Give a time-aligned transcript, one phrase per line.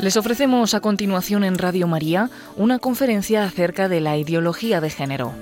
[0.00, 5.34] Les ofrecemos a continuación en Radio María una conferencia acerca de la ideología de género.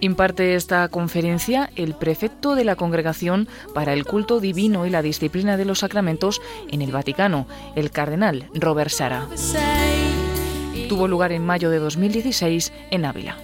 [0.00, 5.56] Imparte esta conferencia el prefecto de la Congregación para el Culto Divino y la Disciplina
[5.56, 6.40] de los Sacramentos
[6.70, 7.46] en el Vaticano,
[7.76, 9.26] el cardenal Robert Sara.
[10.88, 13.36] Tuvo lugar en mayo de 2016 en Ávila.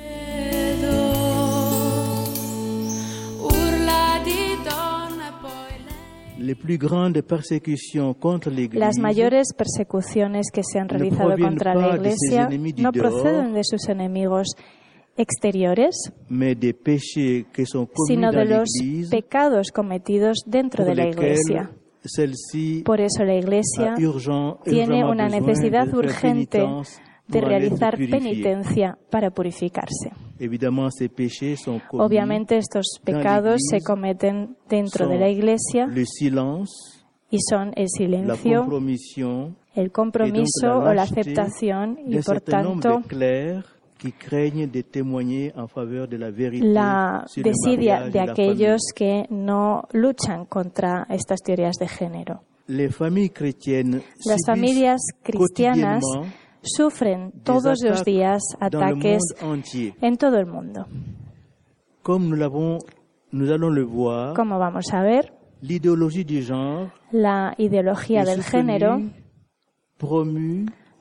[8.72, 14.48] Las mayores persecuciones que se han realizado contra la Iglesia no proceden de sus enemigos
[15.16, 16.12] exteriores,
[18.06, 18.68] sino de los
[19.10, 21.70] pecados cometidos dentro de la Iglesia.
[22.84, 23.94] Por eso la Iglesia
[24.64, 26.62] tiene una necesidad urgente
[27.26, 30.10] de realizar penitencia para purificarse.
[31.92, 35.88] Obviamente estos pecados se cometen dentro de la Iglesia
[37.30, 38.66] y son el silencio,
[39.74, 43.02] el compromiso o la aceptación y por tanto
[46.60, 52.42] la desidia de aquellos que no luchan contra estas teorías de género.
[52.66, 52.96] Las
[54.46, 56.02] familias cristianas
[56.64, 59.22] sufren todos los días ataques
[60.00, 60.86] en todo el mundo.
[62.02, 62.36] Como
[64.58, 65.32] vamos a ver,
[67.12, 69.00] la ideología del género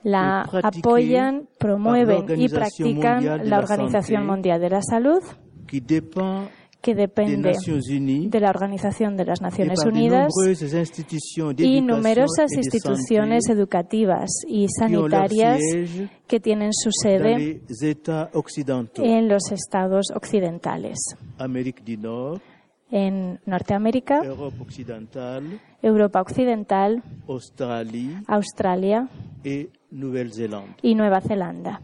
[0.04, 5.22] la apoyan, promueven y practican la Organización Mundial de la Salud,
[6.84, 7.54] que depende
[8.30, 10.34] de la Organización de las Naciones Unidas
[11.58, 15.62] y numerosas instituciones educativas y sanitarias
[16.28, 17.62] que tienen su sede
[18.98, 21.00] en los estados occidentales.
[22.92, 24.22] En Norteamérica,
[25.82, 27.02] Europa Occidental,
[28.28, 29.08] Australia
[30.82, 31.82] y Nueva Zelanda.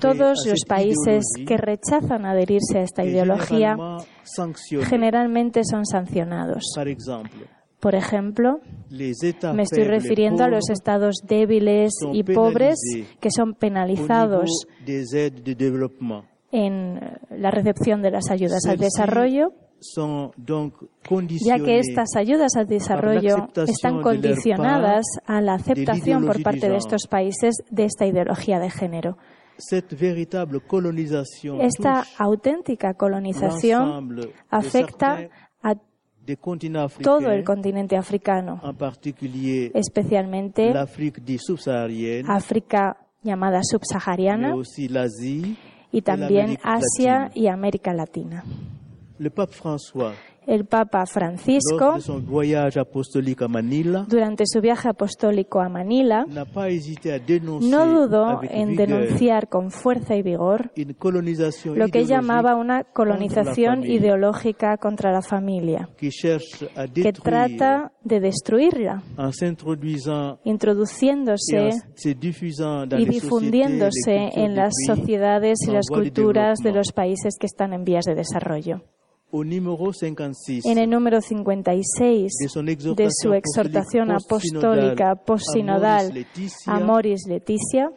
[0.00, 3.76] Todos los países que rechazan adherirse a esta ideología
[4.84, 6.64] generalmente son sancionados.
[7.80, 12.78] Por ejemplo, me estoy refiriendo a los estados débiles y pobres
[13.20, 14.66] que son penalizados
[16.52, 17.00] en
[17.30, 19.54] la recepción de las ayudas al desarrollo
[21.42, 27.06] ya que estas ayudas al desarrollo están condicionadas a la aceptación por parte de estos
[27.08, 29.16] países de esta ideología de género.
[31.60, 34.18] Esta auténtica colonización
[34.50, 35.28] afecta
[35.62, 35.74] a
[37.02, 38.60] todo el continente africano,
[39.74, 40.72] especialmente
[42.26, 44.54] África llamada subsahariana
[45.92, 48.44] y también Asia y América Latina
[50.46, 51.98] el Papa Francisco,
[54.08, 60.72] durante su viaje apostólico a Manila, no dudó en denunciar con fuerza y vigor
[61.64, 69.02] lo que llamaba una colonización ideológica contra la familia, que trata de destruirla,
[70.44, 71.70] introduciéndose
[72.98, 78.04] y difundiéndose en las sociedades y las culturas de los países que están en vías
[78.04, 78.82] de desarrollo.
[79.32, 82.32] En el número 56
[82.96, 86.26] de su exhortación apostólica postsinodal
[86.66, 87.90] Amoris Leticia,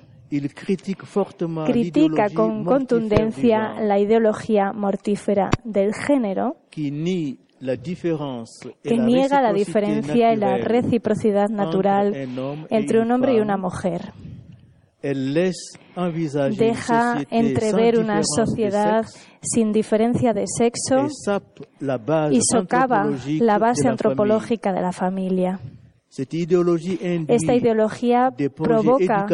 [1.66, 7.42] critica con contundencia la ideología mortífera del género que niega
[9.42, 12.14] la diferencia y la reciprocidad natural
[12.70, 14.14] entre un hombre y una mujer
[16.58, 19.06] deja entrever una sociedad
[19.42, 21.08] sin diferencia de sexo
[22.32, 25.60] y socava la base antropológica de la familia.
[26.16, 29.26] Esta ideología provoca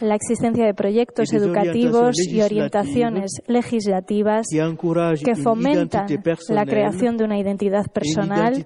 [0.00, 6.06] la existencia de proyectos educativos y orientaciones legislativas que fomentan
[6.48, 8.64] la creación de una identidad personal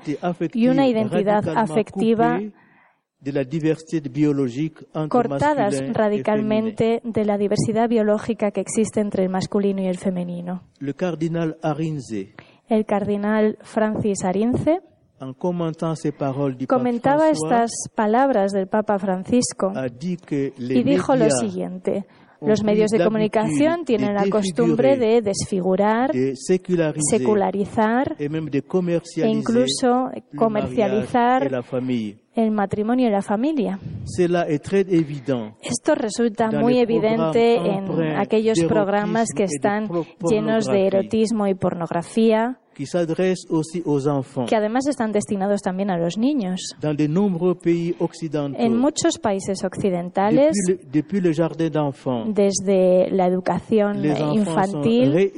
[0.55, 2.41] y una identidad afectiva
[5.09, 10.63] cortadas radicalmente de la diversidad biológica que existe entre el masculino y el femenino.
[12.69, 14.81] El cardenal Francis Arinze
[16.67, 19.73] comentaba estas palabras del Papa Francisco
[20.59, 22.07] y dijo lo siguiente.
[22.41, 31.51] Los medios de comunicación tienen la costumbre de desfigurar, secularizar e incluso comercializar
[32.35, 33.79] el matrimonio y la familia.
[35.63, 39.89] Esto resulta muy evidente en aquellos programas que están
[40.29, 42.59] llenos de erotismo y pornografía
[44.47, 46.61] que además están destinados también a los niños.
[48.59, 50.53] En muchos países occidentales,
[52.27, 55.33] desde la educación infantil,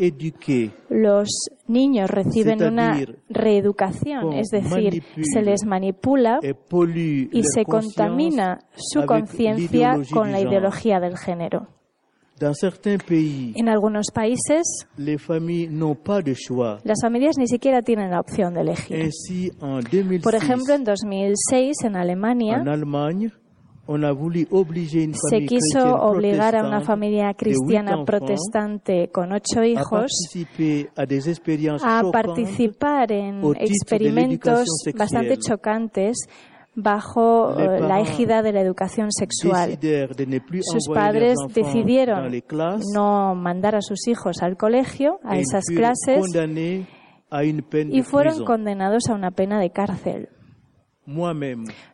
[0.89, 1.29] los
[1.69, 2.99] niños reciben una
[3.29, 11.17] reeducación, es decir, se les manipula y se contamina su conciencia con la ideología del
[11.17, 11.78] género.
[13.57, 19.11] En algunos países, las familias ni siquiera tienen la opción de elegir.
[20.23, 22.63] Por ejemplo, en 2006, en Alemania,
[25.31, 30.13] se quiso obligar a una familia cristiana protestante con ocho hijos
[31.83, 36.19] a participar en experimentos bastante chocantes
[36.81, 39.79] bajo eh, la égida de la educación sexual.
[40.61, 42.31] Sus padres decidieron
[42.95, 46.25] no mandar a sus hijos al colegio, a esas clases,
[47.91, 50.29] y fueron condenados a una pena de cárcel.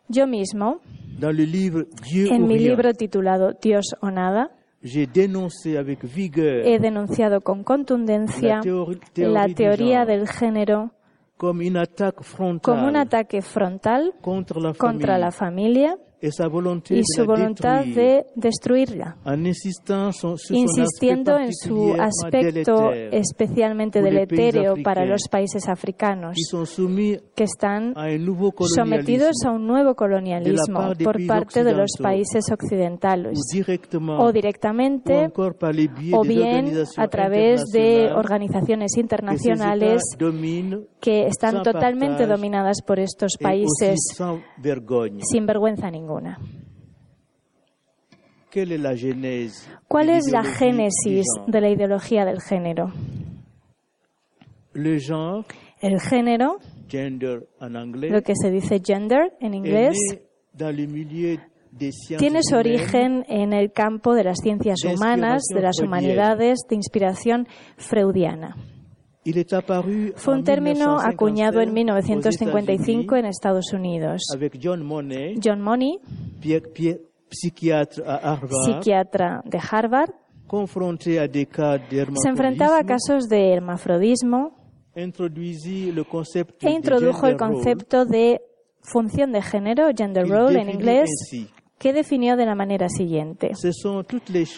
[0.09, 0.81] Yo mismo,
[1.21, 4.51] en mi libro titulado Dios o nada,
[4.83, 8.61] he denunciado con contundencia
[9.17, 10.91] la teoría del género
[11.37, 14.15] como un ataque frontal
[14.77, 19.17] contra la familia y su voluntad de destruirla,
[20.51, 26.37] insistiendo en su aspecto especialmente deletéreo para los países africanos,
[27.35, 27.95] que están
[28.75, 33.39] sometidos a un nuevo colonialismo por parte de los países occidentales,
[34.19, 35.31] o directamente,
[36.13, 40.03] o bien a través de organizaciones internacionales
[41.01, 43.99] que están totalmente dominadas por estos países
[45.21, 46.14] sin vergüenza ninguna.
[49.89, 52.93] ¿Cuál es la génesis de la ideología del género?
[55.81, 56.59] El género,
[58.11, 59.99] lo que se dice gender en inglés,
[62.19, 67.49] tiene su origen en el campo de las ciencias humanas, de las humanidades, de inspiración
[67.77, 68.57] freudiana.
[70.17, 74.23] Fue un término acuñado en 1955 en Estados Unidos.
[75.43, 75.99] John Money,
[78.65, 80.11] psiquiatra de Harvard,
[82.23, 84.57] se enfrentaba a casos de hermafrodismo
[84.95, 88.41] e introdujo el concepto de
[88.83, 91.09] función de género, gender role en inglés,
[91.85, 93.51] que definió de la manera siguiente.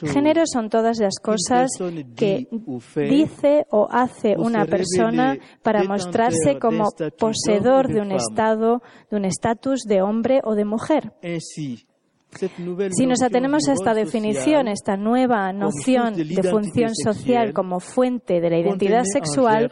[0.05, 1.73] Género son todas las cosas
[2.15, 2.47] que
[2.95, 6.85] dice o hace una persona para mostrarse como
[7.19, 8.81] poseedor de un estado,
[9.11, 11.15] de un estatus de hombre o de mujer.
[11.41, 18.51] Si nos atenemos a esta definición, esta nueva noción de función social como fuente de
[18.51, 19.69] la identidad sexual,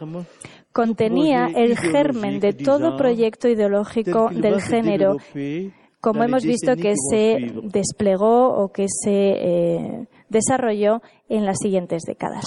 [0.73, 5.15] contenía el germen de todo proyecto ideológico del género
[6.05, 12.45] como hemos visto que se desplegó o que se eh, desarrolló en las siguientes décadas.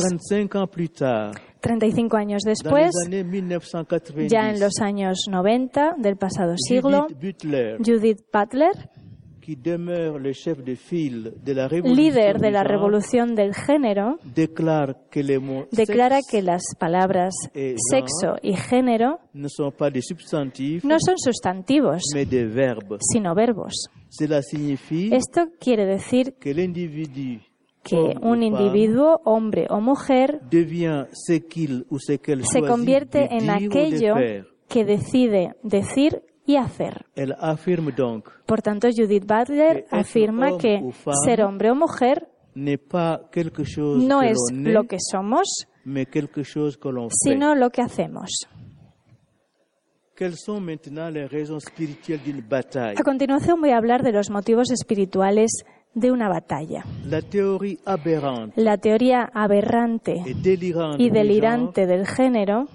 [1.61, 2.93] 35 años después,
[4.29, 7.09] ya en los años 90 del pasado siglo,
[7.85, 8.71] Judith Butler
[11.85, 14.19] líder de la revolución del género,
[15.71, 19.49] declara que las palabras sexo y género no
[20.99, 22.02] son sustantivos,
[23.00, 23.88] sino verbos.
[25.12, 30.40] Esto quiere decir que un individuo, hombre o mujer,
[31.23, 34.14] se convierte en aquello
[34.69, 37.05] que decide decir y hacer.
[38.47, 40.81] Por tanto, Judith Butler afirma que
[41.26, 45.67] ser hombre o mujer no es lo que somos,
[47.23, 48.31] sino lo que hacemos.
[52.97, 55.50] A continuación voy a hablar de los motivos espirituales
[55.93, 56.83] de una batalla.
[58.57, 60.23] La teoría aberrante
[60.99, 62.69] y delirante del género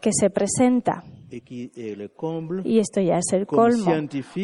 [0.00, 1.04] que se presenta
[2.64, 3.92] y esto ya es el colmo.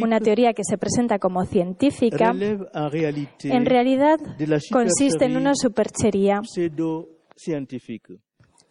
[0.03, 4.19] Una teoría que se presenta como científica, en realidad
[4.71, 6.41] consiste en una superchería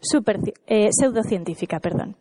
[0.02, 0.38] super,
[0.68, 1.80] eh, pseudocientífica.
[1.80, 2.16] Perdón.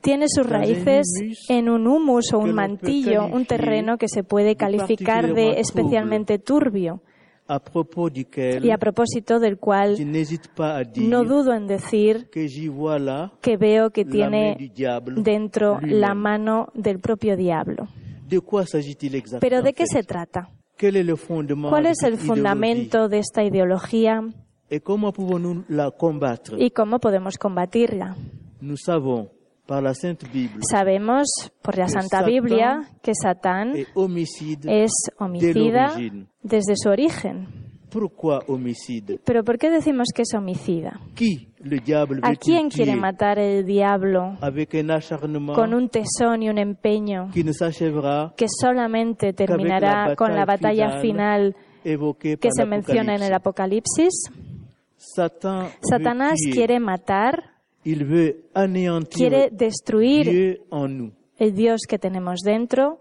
[0.00, 1.06] Tiene sus raíces
[1.48, 7.02] en un humus o un mantillo, un terreno que se puede calificar de especialmente turbio
[8.62, 9.96] y a propósito del cual
[10.96, 14.72] no dudo en decir que veo que tiene
[15.16, 17.88] dentro la mano del propio diablo.
[19.40, 20.48] Pero ¿de qué se trata?
[20.78, 24.22] ¿Cuál es el fundamento de esta ideología?
[26.58, 28.16] ¿Y cómo podemos combatirla?
[30.68, 31.28] Sabemos
[31.62, 33.74] por la Santa Biblia que Satán
[34.66, 35.94] es homicida
[36.42, 37.48] desde su origen.
[39.24, 41.00] ¿Pero por qué decimos que es homicida?
[42.22, 44.38] ¿A quién quiere matar el diablo
[45.54, 47.30] con un tesón y un empeño
[48.36, 54.30] que solamente terminará con la batalla final que se menciona en el Apocalipsis?
[55.82, 57.51] Satanás quiere matar
[57.84, 60.60] quiere destruir
[61.38, 63.00] el Dios que tenemos dentro,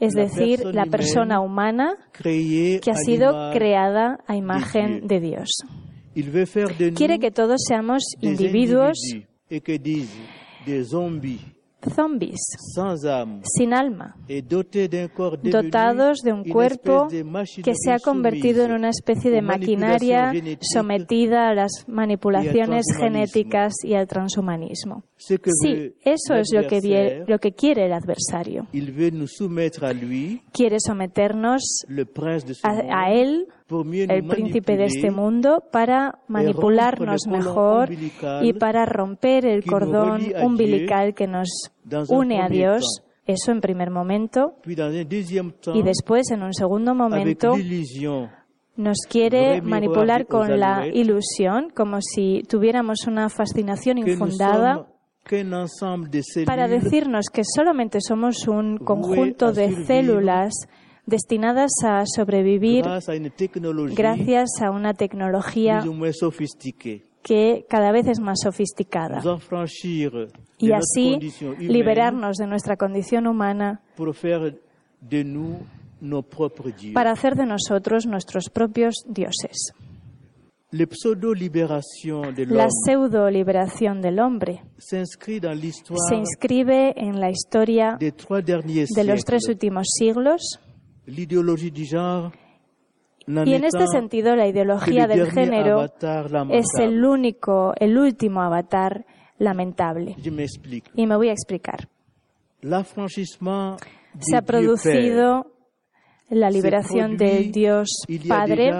[0.00, 5.48] es decir, la persona humana que ha sido creada a imagen de Dios.
[6.94, 8.98] Quiere que todos seamos individuos
[11.90, 12.40] zombies,
[13.42, 14.16] sin alma,
[15.42, 21.54] dotados de un cuerpo que se ha convertido en una especie de maquinaria sometida a
[21.54, 25.04] las manipulaciones genéticas y al transhumanismo.
[25.16, 28.66] Sí, eso es lo que, lo que quiere el adversario.
[30.52, 31.84] Quiere someternos
[32.62, 37.90] a, él, el príncipe de este mundo, para manipularnos mejor
[38.42, 41.48] y para romper el cordón umbilical que nos
[42.08, 43.02] une a Dios.
[43.26, 44.56] Eso en primer momento.
[44.66, 47.54] Y después, en un segundo momento,
[48.76, 54.86] nos quiere manipular con la ilusión, como si tuviéramos una fascinación infundada
[56.44, 60.52] para decirnos que solamente somos un conjunto de células
[61.06, 62.84] destinadas a sobrevivir
[63.94, 65.84] gracias a una tecnología
[67.22, 69.22] que cada vez es más sofisticada.
[70.58, 71.18] Y así
[71.58, 73.80] liberarnos de nuestra condición humana
[76.92, 79.72] para hacer de nosotros nuestros propios dioses.
[80.70, 80.86] La
[82.68, 84.98] pseudo-liberación del hombre se
[86.16, 90.60] inscribe en la historia de los tres últimos siglos
[93.26, 95.84] y en este sentido la ideología del género
[96.50, 99.06] es el único, el último avatar
[99.38, 100.16] lamentable.
[100.94, 101.88] Y me voy a explicar.
[104.20, 105.54] Se ha producido
[106.30, 107.88] la liberación del Dios
[108.26, 108.72] Padre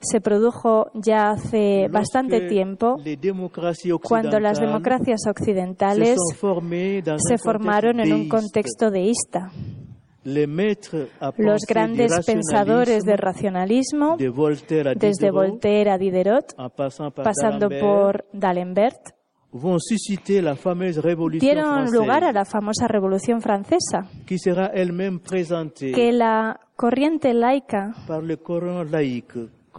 [0.00, 2.96] se produjo ya hace bastante tiempo
[4.02, 6.18] cuando las democracias occidentales
[7.16, 9.52] se formaron en un contexto deísta.
[10.22, 19.00] Los grandes pensadores del racionalismo, desde Voltaire a Diderot, pasando por D'Alembert,
[21.40, 24.08] dieron lugar a la famosa Revolución Francesa,
[25.94, 27.94] que la corriente laica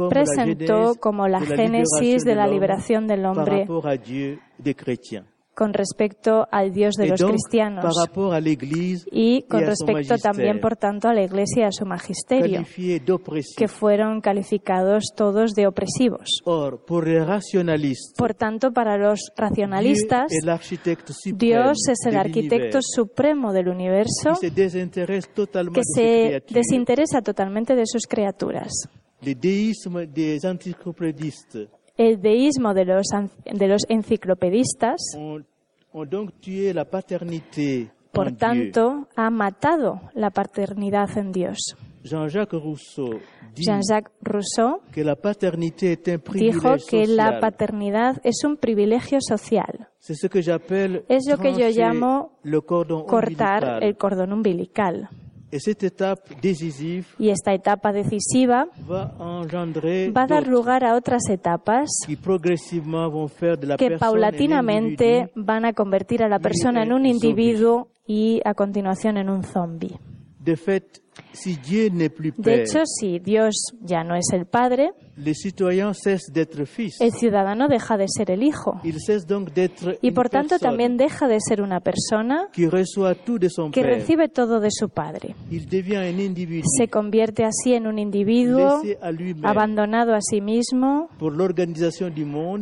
[0.10, 3.67] presentó como la génesis de la liberación del hombre
[5.53, 7.86] con respecto al Dios de los cristianos
[9.12, 12.63] y con respecto también, por tanto, a la Iglesia y a su magisterio,
[13.58, 16.41] que fueron calificados todos de opresivos.
[18.17, 20.31] Por tanto, para los racionalistas,
[21.34, 28.72] Dios es el arquitecto supremo del universo que se desinteresa totalmente de sus criaturas.
[32.03, 33.05] El deísmo de los,
[33.46, 35.15] de los enciclopedistas
[38.12, 41.75] por tanto, ha matado la paternidad en Dios.
[43.53, 44.81] Jean-Jacques Rousseau,
[46.34, 49.89] dijo que la paternidad es un privilegio social.
[50.00, 52.39] Es lo que yo llamo
[53.05, 55.08] cortar el cordón umbilical.
[57.20, 61.89] Y esta etapa decisiva va a dar lugar a otras etapas
[63.77, 69.29] que paulatinamente van a convertir a la persona en un individuo y a continuación en
[69.29, 69.98] un zombie.
[72.38, 78.43] De hecho, si Dios ya no es el Padre, el ciudadano deja de ser el
[78.43, 78.81] Hijo.
[80.01, 85.36] Y por tanto también deja de ser una persona que recibe todo de su Padre.
[86.77, 88.81] Se convierte así en un individuo
[89.43, 91.10] abandonado a sí mismo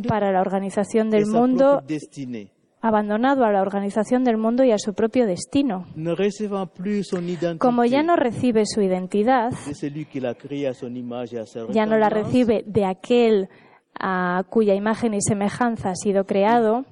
[0.08, 1.82] para la organización del mundo
[2.80, 5.86] abandonado a la organización del mundo y a su propio destino.
[7.58, 9.52] Como ya no recibe su identidad,
[11.72, 13.48] ya no la recibe de aquel
[13.98, 16.86] a cuya imagen y semejanza ha sido creado,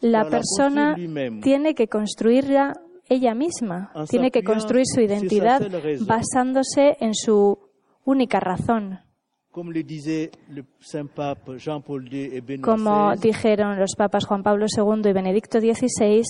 [0.00, 0.96] la persona
[1.42, 2.74] tiene que construirla
[3.08, 5.60] ella misma, tiene que construir su identidad
[6.06, 7.58] basándose en su
[8.04, 9.00] única razón.
[12.62, 16.22] Como dijeron los papas Juan Pablo II y Benedicto XVI,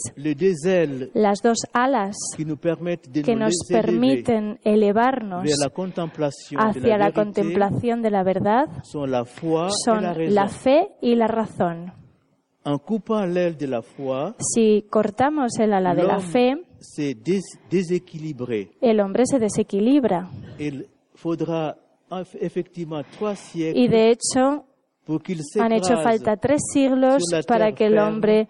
[1.12, 5.44] las dos alas que nos permiten elevarnos
[6.56, 11.92] hacia la contemplación de la verdad son la fe y la razón.
[14.38, 16.56] Si cortamos el ala de la fe,
[18.80, 20.30] el hombre se desequilibra.
[23.74, 24.66] Y de hecho,
[25.60, 28.48] han hecho falta tres siglos para que el hombre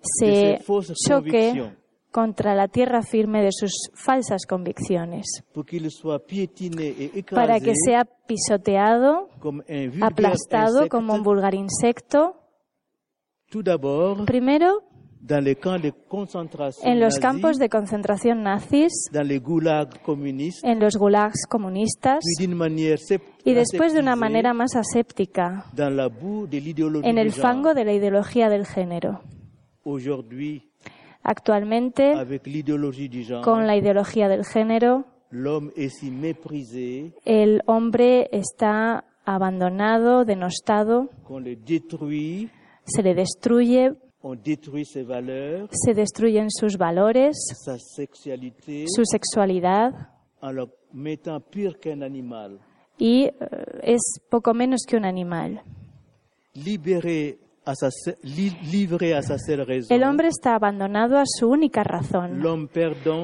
[0.00, 0.58] se
[1.06, 1.72] choque
[2.10, 5.42] contra la tierra firme de sus falsas convicciones,
[7.30, 9.28] para que sea pisoteado,
[10.02, 12.36] aplastado como un vulgar insecto.
[14.26, 14.82] Primero,
[15.28, 22.24] en los campos de concentración nazis, en los gulags comunistas
[23.44, 29.20] y después de una manera más aséptica, en el fango de la ideología del género.
[31.22, 32.14] Actualmente,
[33.44, 35.04] con la ideología del género,
[37.24, 41.10] el hombre está abandonado, denostado,
[42.84, 43.92] se le destruye
[45.72, 47.36] se destruyen sus valores,
[48.86, 49.92] su sexualidad,
[52.98, 53.32] y eh,
[53.82, 54.00] es
[54.30, 55.62] poco menos que un animal.
[59.88, 62.42] El hombre está abandonado a su única razón.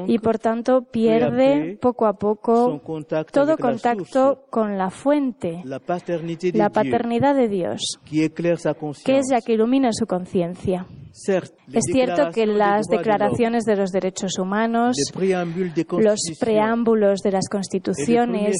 [0.07, 2.81] Y por tanto pierde poco a poco
[3.33, 5.81] todo contacto con la fuente, la
[6.71, 7.81] paternidad de Dios,
[9.05, 10.87] que es la que ilumina su conciencia.
[11.13, 14.97] Es cierto que las declaraciones de los derechos humanos,
[15.91, 18.57] los preámbulos de las constituciones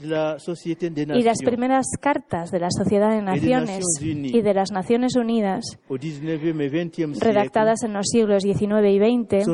[0.00, 5.78] y las primeras cartas de la Sociedad de Naciones y de las Naciones Unidas,
[7.20, 9.44] redactadas en los siglos XIX y XX,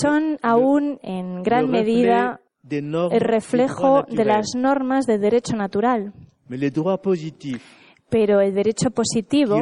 [0.00, 2.40] son aún en gran medida
[2.70, 6.12] el reflejo de las normas de derecho natural
[8.12, 9.56] pero el derecho positivo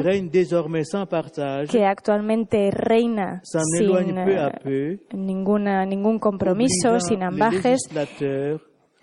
[1.70, 7.78] que actualmente reina sin eh, ninguna, ningún compromiso, sin ambajes,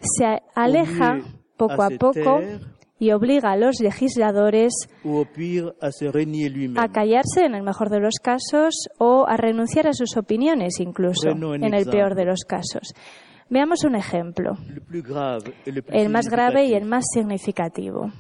[0.01, 1.21] se aleja
[1.55, 2.41] poco a poco
[2.99, 4.73] y obliga a los legisladores
[6.75, 11.29] a callarse en el mejor de los casos o a renunciar a sus opiniones incluso
[11.29, 12.93] en el peor de los casos.
[13.49, 14.57] Veamos un ejemplo,
[15.93, 18.12] el más grave y el más significativo.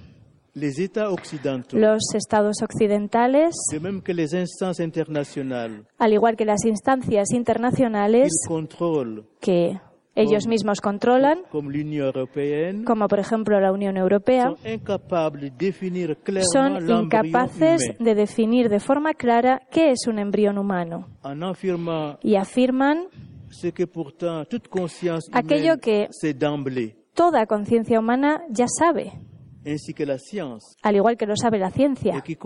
[1.71, 3.55] Los estados occidentales,
[5.99, 8.31] al igual que las instancias internacionales
[9.39, 9.79] que
[10.15, 11.43] ellos mismos controlan,
[12.85, 14.55] como por ejemplo la Unión Europea,
[16.51, 21.07] son incapaces de definir de forma clara qué es un embrión humano.
[22.23, 23.05] Y afirman
[25.33, 26.09] aquello que
[27.13, 29.26] toda conciencia humana ya sabe
[30.81, 32.37] al igual que lo sabe la ciencia, y que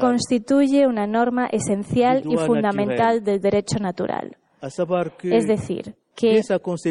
[0.00, 4.36] constituye una norma esencial y fundamental del derecho natural.
[4.60, 6.42] Es decir, que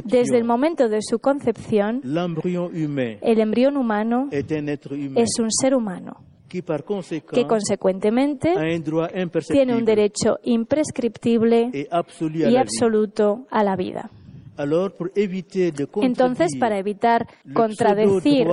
[0.05, 8.53] desde el momento de su concepción, el embrión humano es un ser humano que consecuentemente
[9.49, 14.11] tiene un derecho imprescriptible y absoluto a la vida.
[16.01, 18.47] Entonces, para evitar contradecir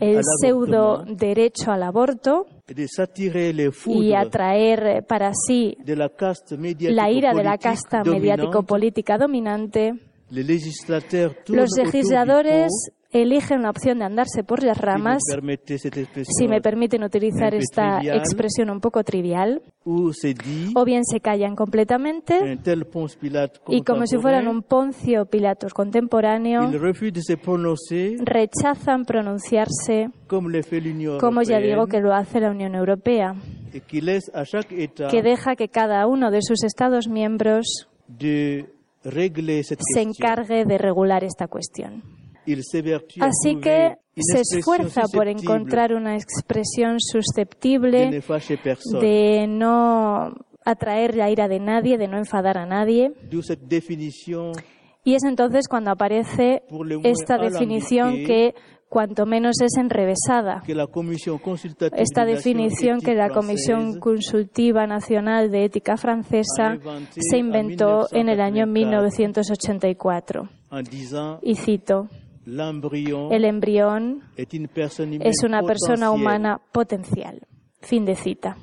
[0.00, 2.46] el pseudo derecho al aborto
[3.86, 5.76] y atraer para sí
[6.80, 9.94] la ira de la casta mediático-política dominante,
[10.30, 12.70] los legisladores
[13.12, 15.22] eligen la opción de andarse por las ramas,
[16.38, 22.58] si me permiten utilizar esta expresión un poco trivial, o bien se callan completamente
[23.68, 26.70] y como si fueran un Poncio Pilatos contemporáneo,
[28.20, 33.34] rechazan pronunciarse como ya digo que lo hace la Unión Europea,
[35.10, 42.21] que deja que cada uno de sus Estados miembros se encargue de regular esta cuestión.
[43.20, 48.22] Así que se esfuerza por encontrar una expresión susceptible
[49.00, 50.32] de no
[50.64, 53.12] atraer la ira de nadie, de no enfadar a nadie.
[55.04, 56.62] Y es entonces cuando aparece
[57.02, 58.54] esta definición que
[58.88, 60.62] cuanto menos es enrevesada.
[61.96, 66.78] Esta definición que la Comisión Consultiva Nacional de Ética Francesa
[67.16, 70.48] se inventó en el año 1984.
[71.42, 72.08] Y cito,
[72.44, 77.40] el embrión es una persona humana potencial.
[77.80, 78.56] Fin de cita.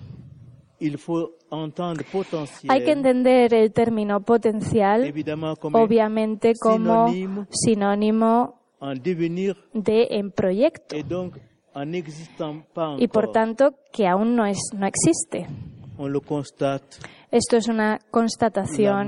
[2.70, 5.14] Hay que entender el término potencial,
[5.74, 7.08] obviamente, como
[7.50, 8.60] sinónimo
[9.74, 10.96] de en proyecto
[12.98, 15.48] y por tanto que aún no, es, no existe.
[17.32, 19.08] Esto es una constatación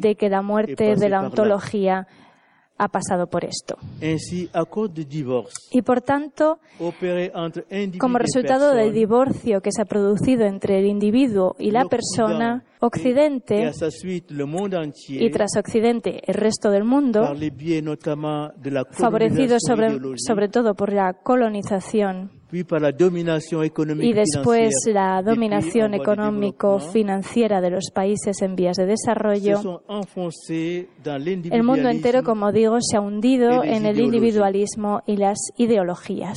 [0.00, 2.06] de que la muerte de la ontología
[2.78, 3.76] ha pasado por esto.
[5.70, 6.58] Y por tanto,
[7.98, 13.72] como resultado del divorcio que se ha producido entre el individuo y la persona, Occidente
[15.08, 17.34] y tras Occidente el resto del mundo,
[18.92, 28.40] favorecido sobre, sobre todo por la colonización y después la dominación económico-financiera de los países
[28.42, 29.82] en vías de desarrollo,
[31.04, 36.36] el mundo entero, como digo, se ha hundido en el individualismo y las ideologías.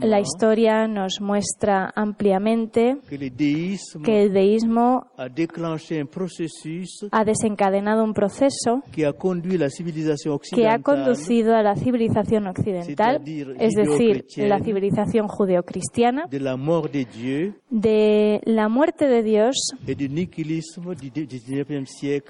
[0.00, 5.06] La historia nos muestra ampliamente que el deísmo
[7.10, 13.22] ha desencadenado un proceso que ha conducido a la civilización occidental,
[13.58, 16.26] es decir, la civilización judeocristiana,
[17.70, 19.72] de la muerte de Dios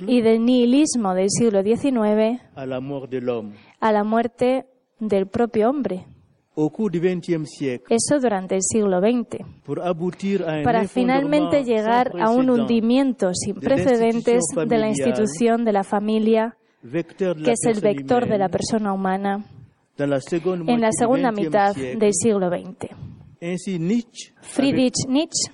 [0.06, 2.40] y del nihilismo del siglo XIX
[3.80, 4.66] a la muerte
[4.98, 6.06] del propio hombre.
[7.88, 9.38] Eso durante el siglo XX,
[10.64, 17.52] para finalmente llegar a un hundimiento sin precedentes de la institución de la familia, que
[17.52, 19.46] es el vector de la persona humana,
[20.72, 22.90] en la segunda mitad del siglo XX.
[24.42, 25.50] Friedrich Nietzsche,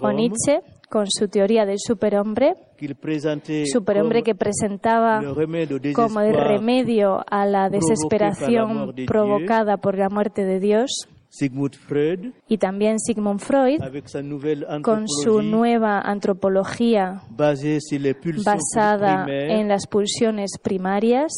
[0.00, 2.54] o Nietzsche, con su teoría del superhombre,
[3.66, 5.20] superhombre que presentaba
[5.94, 10.90] como el remedio a la desesperación provocada por la muerte de Dios.
[12.48, 13.80] y también Sigmund Freud,
[14.82, 17.20] con su nueva antropología
[18.44, 21.32] basada en las pulsiones primarias,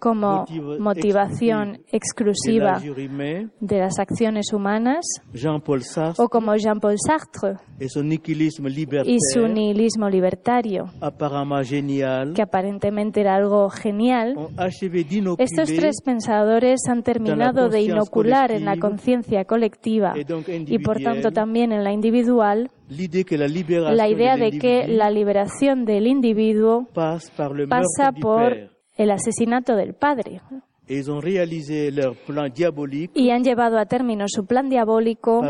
[0.00, 0.46] como
[0.78, 2.80] motivación exclusiva
[3.60, 5.04] de las acciones humanas,
[6.16, 8.02] o como Jean-Paul Sartre y su
[9.46, 10.86] nihilismo libertario,
[12.34, 14.34] que aparentemente era algo genial,
[15.38, 20.14] estos tres pensadores han terminado de inocular en la conciencia colectiva
[20.48, 22.70] y por tanto también en la individual.
[22.88, 30.42] La idea de que la liberación del individuo pasa por el asesinato del padre.
[33.14, 35.40] Y han llevado a término su plan diabólico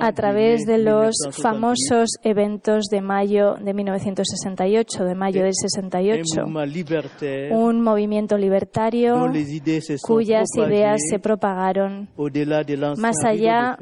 [0.00, 6.44] a través de los famosos eventos de mayo de 1968, de mayo del 68.
[7.52, 9.14] Un movimiento libertario
[10.02, 12.08] cuyas ideas se propagaron
[12.96, 13.76] más allá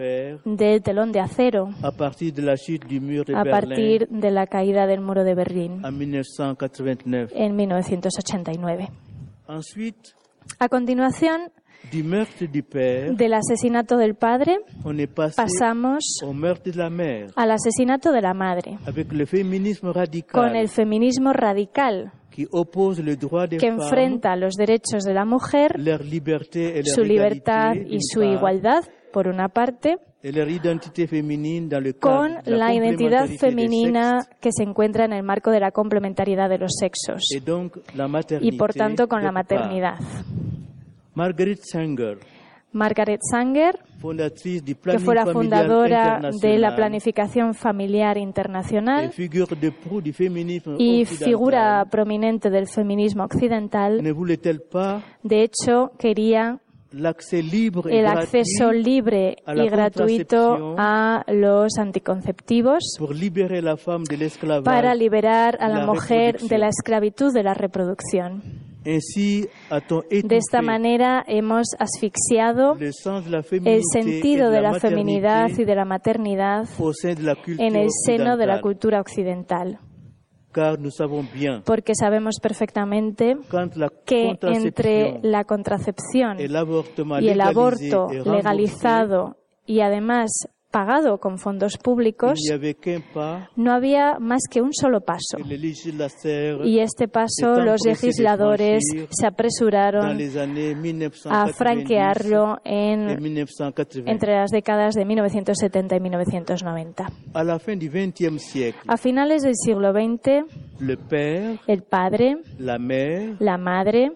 [0.45, 8.89] del telón de acero a partir de la caída del muro de Berlín en 1989.
[10.59, 11.51] A continuación,
[11.91, 14.59] del asesinato del padre
[15.35, 16.21] pasamos
[17.35, 18.79] al asesinato de la madre.
[20.31, 25.73] Con el feminismo radical que enfrenta los derechos de la mujer,
[26.85, 29.99] su libertad y su igualdad, por una parte,
[32.01, 36.73] con la identidad femenina que se encuentra en el marco de la complementariedad de los
[36.79, 37.23] sexos
[38.41, 39.99] y por tanto con la maternidad.
[41.15, 42.19] Margaret Sanger,
[42.73, 43.79] Margaret Sanger,
[44.85, 49.13] que fue la fundadora de la planificación familiar internacional
[50.79, 54.01] y figura prominente del feminismo occidental,
[55.23, 56.61] de hecho quería
[56.93, 62.99] el acceso libre y gratuito a los anticonceptivos
[64.65, 68.43] para liberar a la mujer de la esclavitud de la reproducción.
[68.83, 76.67] De esta manera hemos asfixiado el sentido de la feminidad y de la maternidad
[77.59, 79.79] en el seno de la cultura occidental.
[81.65, 83.37] Porque sabemos perfectamente
[84.05, 86.45] que entre la contracepción y
[87.29, 89.37] el aborto legalizado
[89.67, 90.31] y además
[90.71, 92.39] pagado con fondos públicos,
[93.57, 95.39] no había más que un solo paso.
[96.65, 100.19] Y este paso los legisladores se apresuraron
[101.27, 103.37] a franquearlo en,
[104.07, 107.11] entre las décadas de 1970 y 1990.
[108.87, 110.45] A finales del siglo XX,
[111.67, 114.13] el padre, la madre,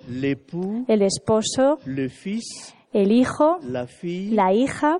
[0.88, 1.78] el esposo,
[2.92, 4.98] el hijo, la hija,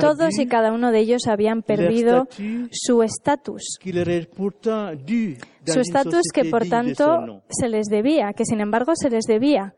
[0.00, 2.28] todos y cada uno de ellos habían perdido
[2.70, 3.78] su estatus.
[5.64, 9.74] Su estatus que por tanto se les debía, que sin embargo se les debía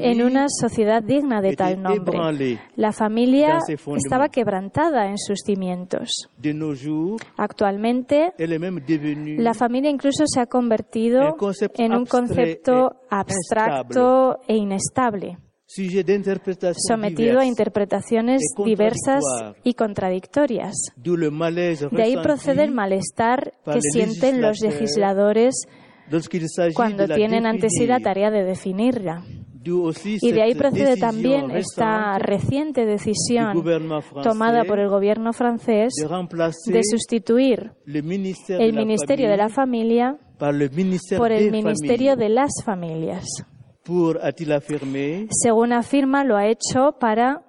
[0.00, 2.58] en una sociedad digna de tal nombre.
[2.74, 3.58] La familia
[3.96, 6.28] estaba quebrantada en sus cimientos.
[7.36, 11.36] Actualmente, la familia incluso se ha convertido
[11.74, 15.38] en un concepto abstracto e inestable
[16.86, 19.22] sometido a interpretaciones diversas
[19.64, 20.74] y contradictorias.
[20.96, 25.54] De ahí procede el malestar que sienten los legisladores
[26.74, 29.24] cuando tienen ante sí la tarea de definirla.
[29.64, 33.62] Y de ahí procede también esta reciente decisión
[34.22, 35.94] tomada por el gobierno francés
[36.66, 40.18] de sustituir el Ministerio de la Familia
[41.16, 43.24] por el Ministerio de las Familias.
[45.30, 47.42] Según afirma, lo ha hecho para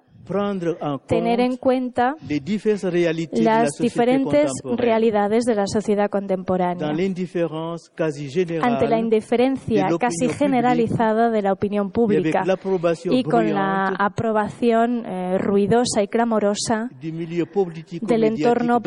[1.06, 2.16] tener en cuenta
[3.32, 6.88] las diferentes realidades de la sociedad contemporánea.
[8.62, 12.42] Ante la indiferencia casi generalizada de la opinión pública
[13.10, 18.80] y con la aprobación eh, ruidosa y clamorosa del entorno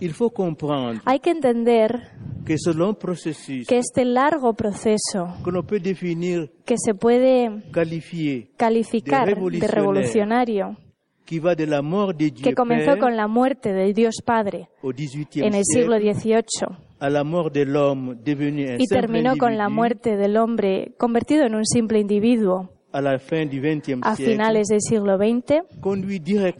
[0.00, 1.02] político mediático dominante.
[1.04, 2.10] Hay que entender
[2.44, 5.36] que este largo proceso
[6.64, 7.62] que se puede
[8.56, 10.76] calificar de revolucionario
[11.26, 16.90] que comenzó con la muerte del Dios Padre en el siglo XVIII
[18.78, 24.80] y terminó con la muerte del hombre convertido en un simple individuo a finales del
[24.80, 25.62] siglo XX,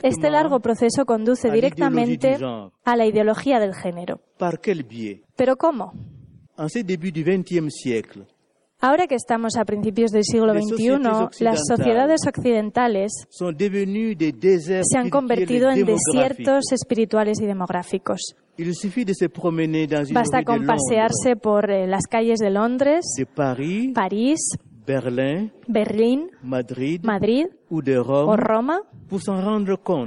[0.02, 2.36] este largo proceso conduce directamente
[2.84, 4.20] a la ideología del género.
[5.36, 5.92] ¿Pero cómo?
[8.82, 15.84] Ahora que estamos a principios del siglo XXI, las sociedades occidentales se han convertido en
[15.84, 18.36] desiertos espirituales y demográficos.
[20.12, 23.04] Basta con pasearse por eh, las calles de Londres,
[23.94, 24.52] París,
[25.66, 28.82] Berlín, Madrid, Madrid o Roma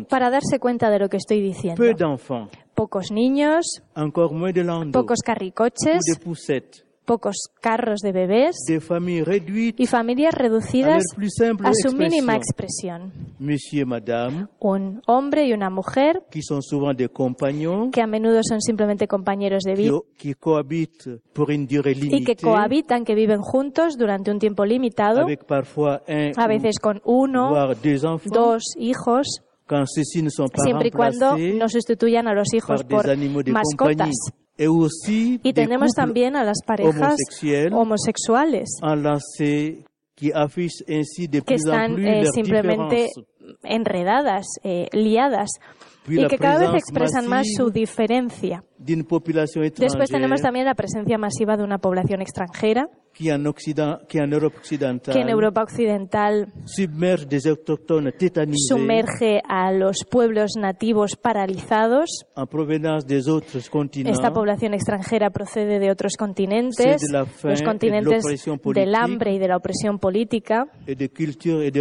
[0.09, 1.81] para darse cuenta de lo que estoy diciendo.
[2.75, 3.81] Pocos niños,
[4.91, 6.01] pocos carricoches,
[7.05, 11.03] pocos carros de bebés y familias reducidas
[11.63, 13.13] a su mínima expresión.
[14.59, 16.23] Un hombre y una mujer
[17.91, 20.33] que a menudo son simplemente compañeros de vida y
[22.23, 27.73] que cohabitan, que viven juntos durante un tiempo limitado, a veces con uno,
[28.25, 29.41] dos hijos,
[30.63, 33.05] siempre y cuando no sustituyan a los hijos por
[33.47, 34.15] mascotas.
[35.43, 37.15] Y tenemos también a las parejas
[37.71, 38.69] homosexuales
[41.45, 43.09] que están eh, simplemente
[43.63, 45.49] enredadas, eh, liadas
[46.07, 48.63] y que cada vez expresan más su diferencia.
[48.77, 56.51] Después tenemos también la presencia masiva de una población extranjera que en Europa Occidental
[58.67, 62.25] sumerge a los pueblos nativos paralizados.
[64.05, 67.03] Esta población extranjera procede de otros continentes,
[67.43, 68.23] los continentes
[68.73, 70.65] del hambre y de la opresión política,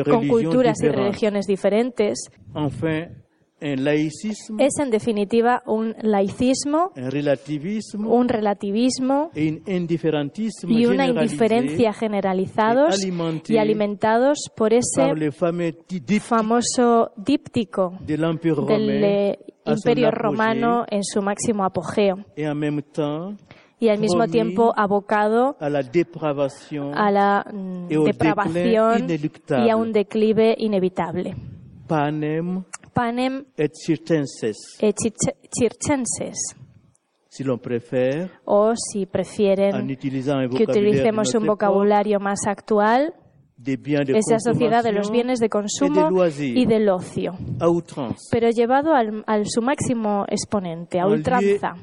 [0.05, 2.29] con culturas y religiones diferentes.
[3.63, 13.05] Es en definitiva un laicismo, un relativismo y una indiferencia generalizados
[13.49, 15.31] y alimentados por ese
[16.21, 18.25] famoso díptico del
[19.05, 22.17] eh, Imperio Romano en su máximo apogeo.
[23.79, 27.45] y al mismo tiempo abocado a la
[28.05, 29.09] depravación
[29.49, 31.35] y a un declive inevitable.
[31.89, 32.63] Panem
[33.57, 34.79] et circenses.
[34.81, 34.95] Et
[35.51, 36.57] circenses.
[37.29, 43.15] Si lo prefiere, o si prefieren que utilicemos un vocabulario más actual,
[43.65, 47.35] esa sociedad de los bienes de consumo y del ocio,
[48.31, 51.77] pero llevado al, su máximo exponente, a ultranza.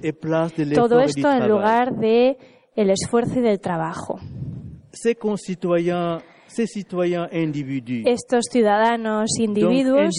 [0.75, 2.37] Todo esto en lugar de
[2.75, 4.19] el esfuerzo y del trabajo.
[8.05, 10.15] Estos ciudadanos individuos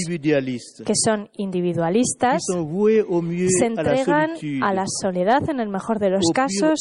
[0.86, 4.30] que son individualistas se entregan
[4.62, 6.80] a la soledad en el mejor de los casos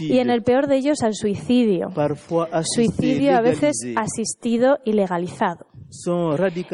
[0.00, 1.88] y en el peor de ellos al suicidio.
[2.62, 5.66] Suicidio a veces asistido y legalizado.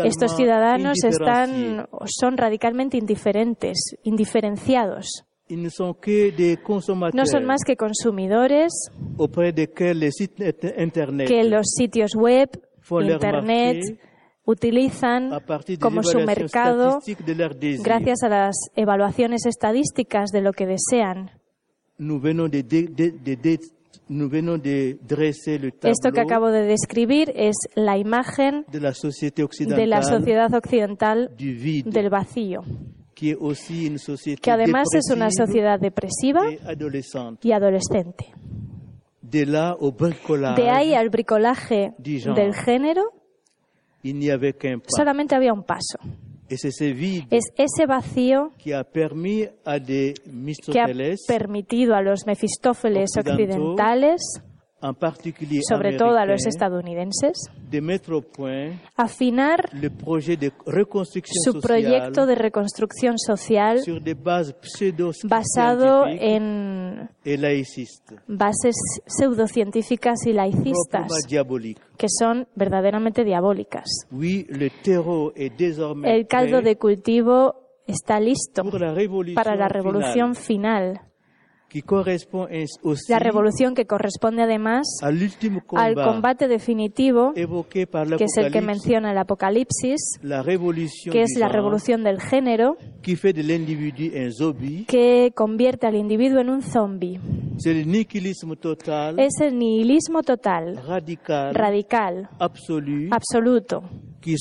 [0.05, 5.25] Estos ciudadanos están, son radicalmente indiferentes, indiferenciados.
[5.47, 8.73] No son más que consumidores
[11.27, 12.49] que los sitios web,
[12.91, 14.01] Internet,
[14.47, 15.31] utilizan
[15.81, 17.01] como su mercado
[17.83, 21.31] gracias a las evaluaciones estadísticas de lo que desean.
[25.83, 32.63] Esto que acabo de describir es la imagen de la sociedad occidental del vacío
[33.15, 36.43] que además es una sociedad depresiva
[37.43, 38.35] y adolescente.
[39.23, 43.03] De ahí al bricolaje del género,
[44.89, 45.99] solamente había un paso.
[46.49, 46.65] Es
[47.57, 48.85] ese vacío que ha
[51.27, 54.21] permitido a los Mefistófeles occidentales
[55.67, 57.33] sobre todo a los estadounidenses,
[58.97, 59.71] afinar
[61.43, 63.81] su proyecto de reconstrucción social
[65.25, 67.09] basado en
[68.27, 71.11] bases pseudocientíficas y laicistas
[71.97, 73.85] que son verdaderamente diabólicas.
[76.05, 77.55] El caldo de cultivo
[77.87, 78.63] está listo
[79.35, 81.01] para la revolución final
[83.09, 90.01] la revolución que corresponde además al combate definitivo, que es el que menciona el Apocalipsis,
[91.11, 92.77] que es la revolución del género,
[94.87, 97.21] que convierte al individuo en un zombie.
[99.19, 100.77] Es el nihilismo total,
[101.55, 103.83] radical, absoluto,
[104.21, 104.37] que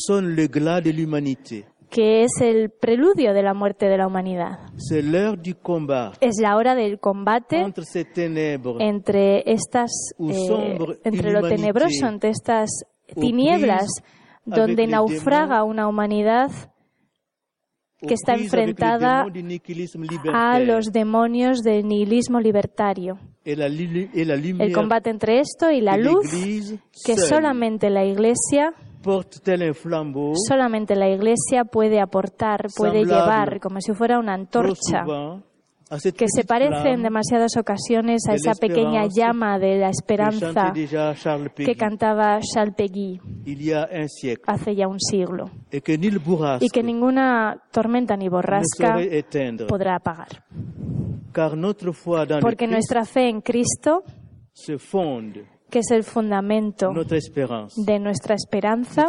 [1.97, 4.59] es el preludio de la muerte de la humanidad.
[6.21, 7.65] Es la hora del combate
[8.79, 12.69] entre estas, eh, entre lo tenebroso, entre estas
[13.19, 13.87] tinieblas,
[14.45, 16.51] donde naufraga una humanidad
[18.07, 19.25] que está enfrentada
[20.33, 23.17] a los demonios del nihilismo libertario.
[23.45, 26.27] El combate entre esto y la luz
[27.05, 28.73] que solamente la Iglesia
[30.47, 35.05] Solamente la Iglesia puede aportar, puede llevar como si fuera una antorcha
[36.15, 40.73] que se parece en demasiadas ocasiones a esa pequeña llama de la esperanza
[41.55, 43.19] que cantaba Charles Péguy
[44.47, 45.51] hace ya un siglo.
[46.65, 48.97] Y que ninguna tormenta ni borrasca
[49.67, 50.43] podrá apagar.
[52.41, 54.03] Porque nuestra fe en Cristo
[55.73, 59.07] que es el fundamento de nuestra esperanza,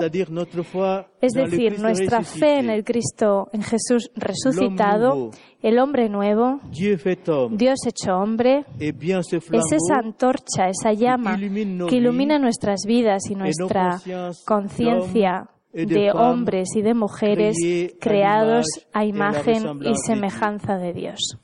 [1.20, 8.16] es decir, nuestra fe en el Cristo, en Jesús resucitado, el hombre nuevo, Dios hecho
[8.16, 14.00] hombre, es esa antorcha, esa llama que ilumina nuestras vidas y nuestra
[14.46, 17.58] conciencia de hombres y de mujeres
[18.00, 21.38] creados a imagen y semejanza de Dios.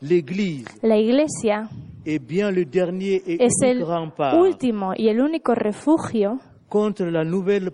[0.00, 1.68] La Iglesia
[2.04, 3.84] es el
[4.34, 6.38] último y el único refugio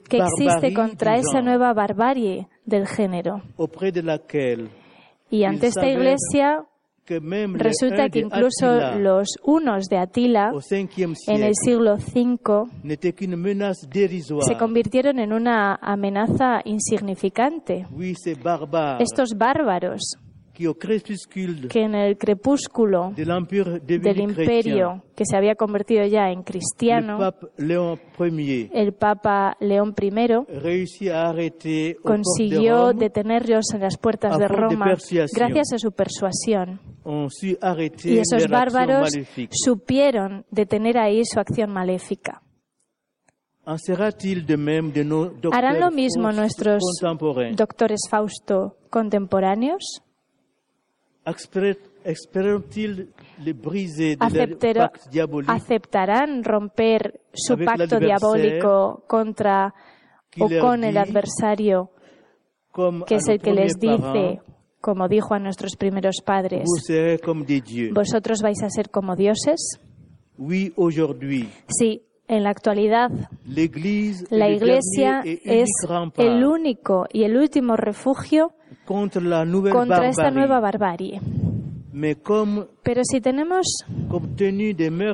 [0.08, 3.42] que existe contra esa nueva barbarie del género.
[5.30, 6.64] Y ante esta iglesia
[7.06, 10.52] resulta que incluso los unos de Atila
[11.28, 12.38] en el siglo V
[14.40, 17.86] se convirtieron en una amenaza insignificante.
[18.98, 20.16] Estos bárbaros
[20.54, 27.18] que en el crepúsculo del imperio que se había convertido ya en cristiano,
[27.58, 34.94] el Papa León I consiguió detenerlos en las puertas de Roma
[35.34, 36.80] gracias a su persuasión.
[38.04, 39.12] Y esos bárbaros
[39.50, 42.42] supieron detener ahí su acción maléfica.
[45.52, 46.82] ¿Harán lo mismo nuestros
[47.56, 50.02] doctores Fausto contemporáneos?
[55.46, 59.74] ¿Aceptarán romper su pacto diabólico contra
[60.38, 61.90] o con el adversario,
[63.06, 64.40] que es el que les dice,
[64.80, 66.68] como dijo a nuestros primeros padres,
[67.92, 69.78] vosotros vais a ser como dioses?
[71.68, 73.10] Sí, en la actualidad,
[74.30, 75.68] la Iglesia es
[76.16, 78.52] el único y el último refugio
[78.84, 81.20] contra esta nueva barbarie.
[82.82, 83.66] Pero si tenemos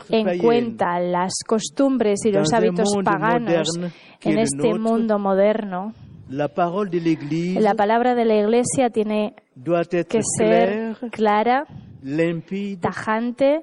[0.08, 3.78] en cuenta las costumbres y los hábitos paganos
[4.22, 5.92] en este mundo moderno,
[6.30, 6.48] la
[7.74, 9.34] palabra de la Iglesia tiene
[10.08, 11.66] que ser clara,
[12.80, 13.62] tajante,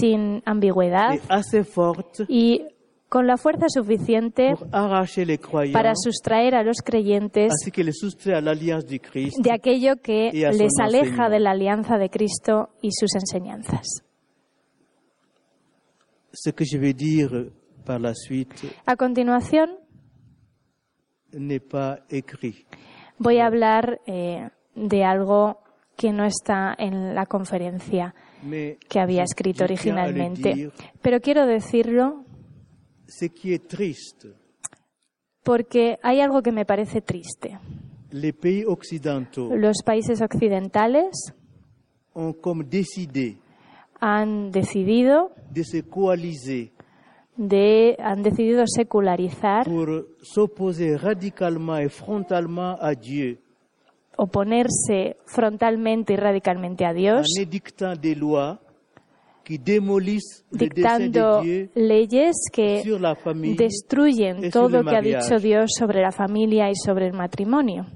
[0.00, 1.18] sin ambigüedad
[2.28, 2.66] y
[3.10, 7.52] con la fuerza suficiente para sustraer a los creyentes
[9.42, 14.04] de aquello que les aleja de la alianza de Cristo y sus enseñanzas.
[18.86, 19.70] A continuación,
[23.18, 25.58] voy a hablar eh, de algo
[25.96, 28.14] que no está en la conferencia
[28.88, 30.70] que había escrito originalmente.
[31.02, 32.24] Pero quiero decirlo
[35.42, 37.58] porque hay algo que me parece triste.
[39.50, 41.32] Los países occidentales
[44.00, 45.32] han decidido
[47.36, 49.66] de, han decidido secularizar
[54.16, 57.26] oponerse frontalmente y radicalmente a Dios
[60.50, 61.42] dictando
[61.74, 62.82] leyes que
[63.56, 67.86] destruyen todo lo que ha dicho Dios sobre la familia y sobre el matrimonio.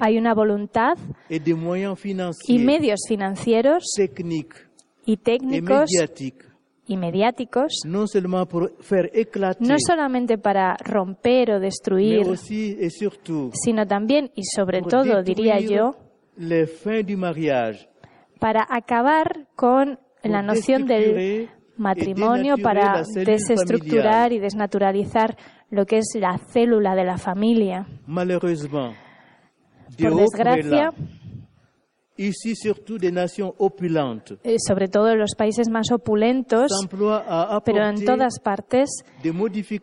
[0.00, 0.98] Hay una voluntad
[1.28, 3.84] y medios financieros
[5.06, 5.90] y técnicos
[6.86, 8.06] y mediáticos, no
[9.78, 15.94] solamente para romper o destruir, sino también y sobre todo, diría yo,
[18.40, 25.36] para acabar con la noción del matrimonio, para desestructurar y desnaturalizar
[25.70, 27.86] lo que es la célula de la familia.
[29.98, 30.92] Por desgracia,
[32.16, 32.30] eh,
[34.58, 36.70] sobre todo en los países más opulentos,
[37.64, 38.90] pero en todas partes,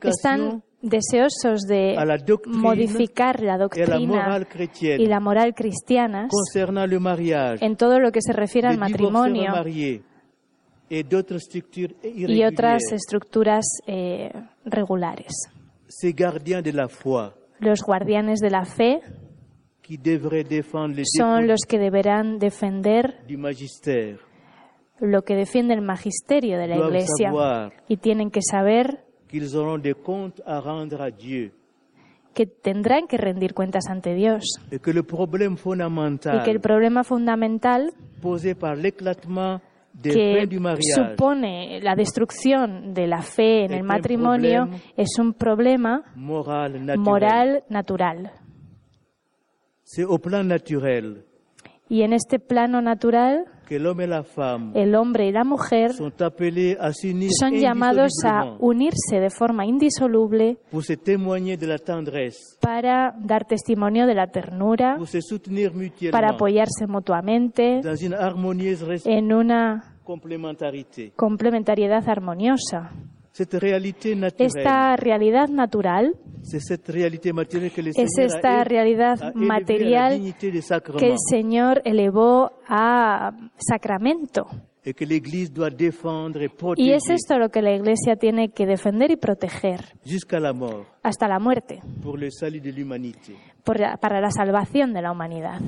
[0.03, 1.97] están deseosos de
[2.45, 4.39] modificar la doctrina
[4.79, 6.27] y la moral cristiana
[7.59, 9.53] en todo lo que se refiere al matrimonio
[10.89, 14.31] y otras estructuras eh,
[14.65, 15.31] regulares.
[17.59, 19.01] Los guardianes de la fe
[21.17, 23.19] son los que deberán defender
[24.99, 27.31] lo que defiende el magisterio de la Iglesia.
[27.87, 29.03] y tienen que saber
[32.33, 34.43] que tendrán que rendir cuentas ante Dios.
[36.39, 37.93] Y que el problema fundamental
[40.01, 40.47] que
[40.81, 48.31] supone la destrucción de la fe en el matrimonio es un problema moral natural.
[51.89, 59.29] Y en este plano natural, el hombre y la mujer son llamados a unirse de
[59.29, 60.57] forma indisoluble
[62.61, 64.97] para dar testimonio de la ternura,
[66.11, 67.81] para apoyarse mutuamente
[69.05, 69.95] en una
[71.15, 72.91] complementariedad armoniosa.
[73.39, 76.71] Esta realidad natural es
[78.17, 80.33] esta realidad material
[80.97, 84.47] que el Señor elevó a sacramento.
[86.77, 89.81] Y es esto lo que la Iglesia tiene que defender y proteger
[91.03, 91.81] hasta la muerte
[93.99, 95.61] para la salvación de la humanidad.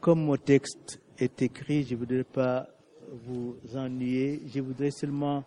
[0.00, 2.68] Como texto est écrit, je voudrais pas
[3.26, 4.42] vous ennuyer.
[4.46, 5.44] Je voudrais seulement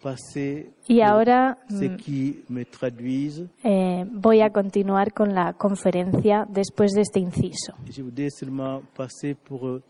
[0.00, 3.48] passer y ahora ce mm, qui me traduise.
[3.64, 7.74] Eh, voy a continuar con la conferencia después de este inciso.
[7.90, 9.80] Je voudrais seulement passer pour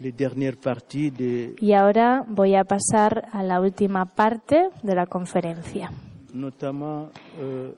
[0.00, 5.06] les dernières parties de y ahora voy a pasar a la última parte de la
[5.06, 5.90] conferencia.
[6.34, 7.10] Notamment,
[7.40, 7.72] euh,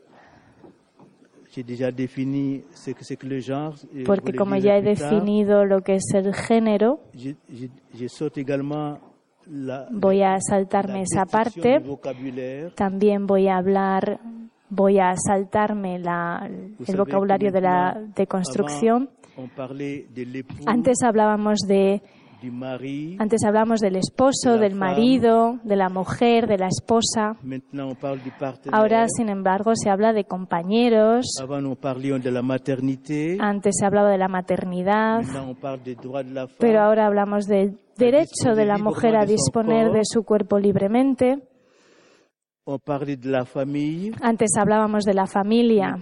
[4.07, 7.01] porque como ya he definido lo que es el género,
[9.90, 11.82] voy a saltarme esa parte.
[12.74, 14.20] También voy a hablar,
[14.68, 16.48] voy a saltarme la,
[16.86, 19.11] el vocabulario de la deconstrucción.
[20.66, 22.03] Antes hablábamos de
[23.18, 27.36] Antes hablamos del esposo, del marido, de la mujer, de la esposa.
[28.72, 31.26] Ahora, sin embargo, se habla de compañeros.
[33.41, 35.22] Antes se hablaba de la maternidad.
[36.59, 41.43] Pero ahora hablamos del derecho de la mujer a disponer de su cuerpo libremente.
[44.22, 45.99] Antes hablábamos de la familia.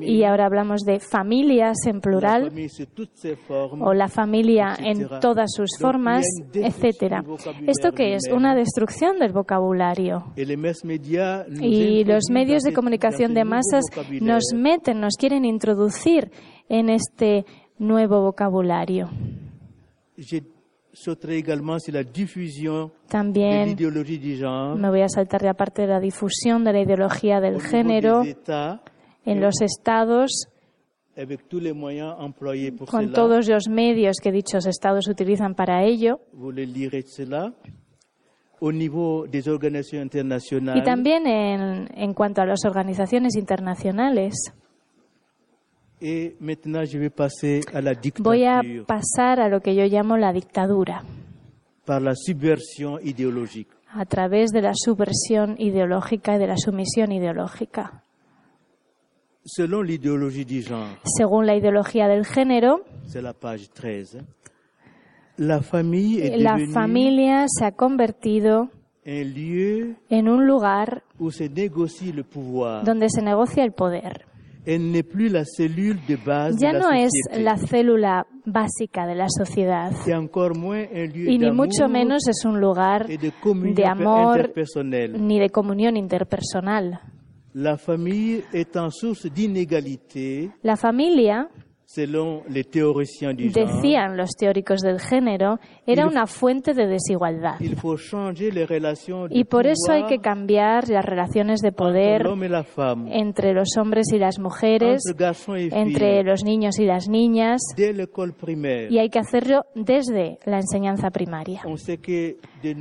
[0.00, 2.52] Y ahora hablamos de familias en plural
[3.80, 7.24] o la familia en todas sus formas, etcétera.
[7.66, 8.24] ¿Esto qué es?
[8.32, 10.32] Una destrucción del vocabulario.
[10.36, 13.84] Y los medios de comunicación de masas
[14.20, 16.30] nos meten, nos quieren introducir
[16.68, 17.44] en este
[17.78, 19.10] nuevo vocabulario.
[23.08, 28.22] También me voy a saltar de aparte de la difusión de la ideología del género
[29.26, 30.48] en los estados
[32.86, 36.20] con todos los medios que dichos estados utilizan para ello.
[40.76, 44.34] Y también en, en cuanto a las organizaciones internacionales.
[48.18, 51.02] Voy a pasar a lo que yo llamo la dictadura.
[53.88, 58.02] A través de la subversión ideológica y de la sumisión ideológica.
[61.04, 62.84] Según la ideología del género,
[65.36, 65.62] la,
[66.72, 68.70] familia se ha convertido
[69.04, 71.04] en un lugar
[72.84, 74.26] donde se negocia el poder.
[76.60, 79.92] Ya no es la célula básica de la sociedad.
[81.14, 84.52] Y ni mucho menos es un lugar de amor
[85.20, 87.00] ni de comunión interpersonal.
[87.58, 90.50] La familia est en source d'inégalité.
[90.62, 91.48] La familia
[91.86, 97.54] Selon les théoriciens du decían los teóricos del género, era una fuente de desigualdad.
[97.60, 101.70] Il faut changer les relations de y por eso hay que cambiar las relaciones de
[101.70, 102.26] poder
[103.12, 105.04] entre los hombres y las mujeres,
[105.70, 111.62] entre los niños y las niñas, y hay que hacerlo desde la enseñanza primaria.
[111.64, 112.74] On sait que de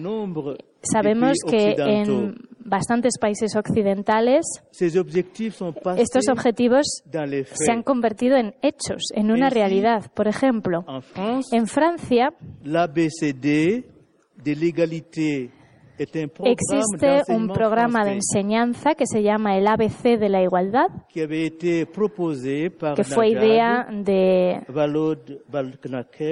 [0.92, 4.46] Sabemos que en bastantes países occidentales
[5.98, 7.04] estos objetivos
[7.54, 10.12] se han convertido en hechos, en una realidad.
[10.14, 10.84] Por ejemplo,
[11.52, 12.34] en Francia
[15.98, 23.30] Existe un programa de enseñanza que se llama el ABC de la igualdad, que fue
[23.30, 24.62] idea de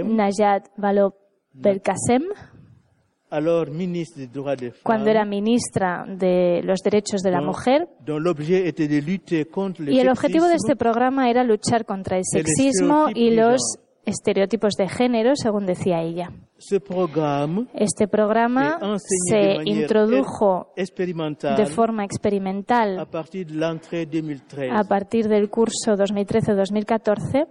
[0.04, 2.24] Najat Vallaud-Belkacem,
[4.84, 7.88] cuando era ministra de los derechos de la mujer.
[9.88, 13.62] Y el objetivo de este programa era luchar contra el sexismo y los
[14.06, 16.32] estereotipos de género, según decía ella.
[17.74, 23.06] Este programa se introdujo de forma experimental a
[24.84, 27.48] partir del curso 2013-2014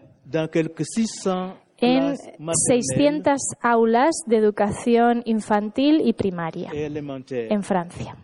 [1.83, 8.16] en 600 aulas de educación infantil y primaria en Francia.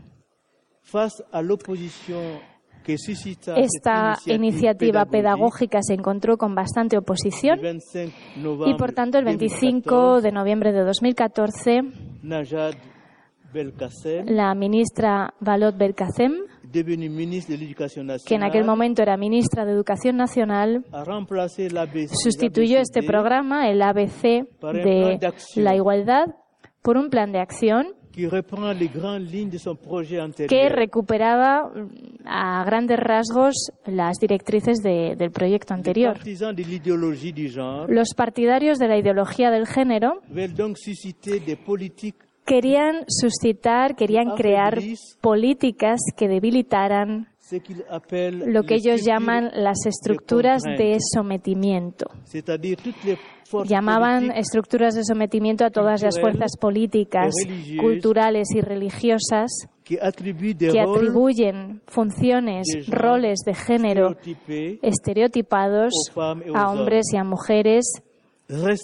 [3.56, 7.60] Esta iniciativa pedagógica se encontró con bastante oposición
[8.66, 11.82] y, por tanto, el 25 de noviembre de 2014,
[14.24, 16.32] la ministra Valot Belkacem
[18.26, 20.84] que en aquel momento era ministra de Educación Nacional,
[22.22, 25.18] sustituyó este programa, el ABC de
[25.56, 26.26] la igualdad,
[26.82, 27.98] por un plan de acción
[30.48, 31.88] que recuperaba mm,
[32.26, 33.54] a grandes rasgos
[33.86, 36.18] las directrices del proyecto anterior.
[37.88, 40.20] Los partidarios de la ideología del género
[42.48, 44.80] querían suscitar, querían crear
[45.20, 47.28] políticas que debilitaran
[48.46, 52.06] lo que ellos llaman las estructuras de sometimiento.
[53.64, 57.34] Llamaban estructuras de sometimiento a todas las fuerzas políticas,
[57.80, 59.50] culturales y religiosas
[59.84, 59.98] que
[60.80, 64.16] atribuyen funciones, roles de género
[64.82, 65.94] estereotipados
[66.54, 67.86] a hombres y a mujeres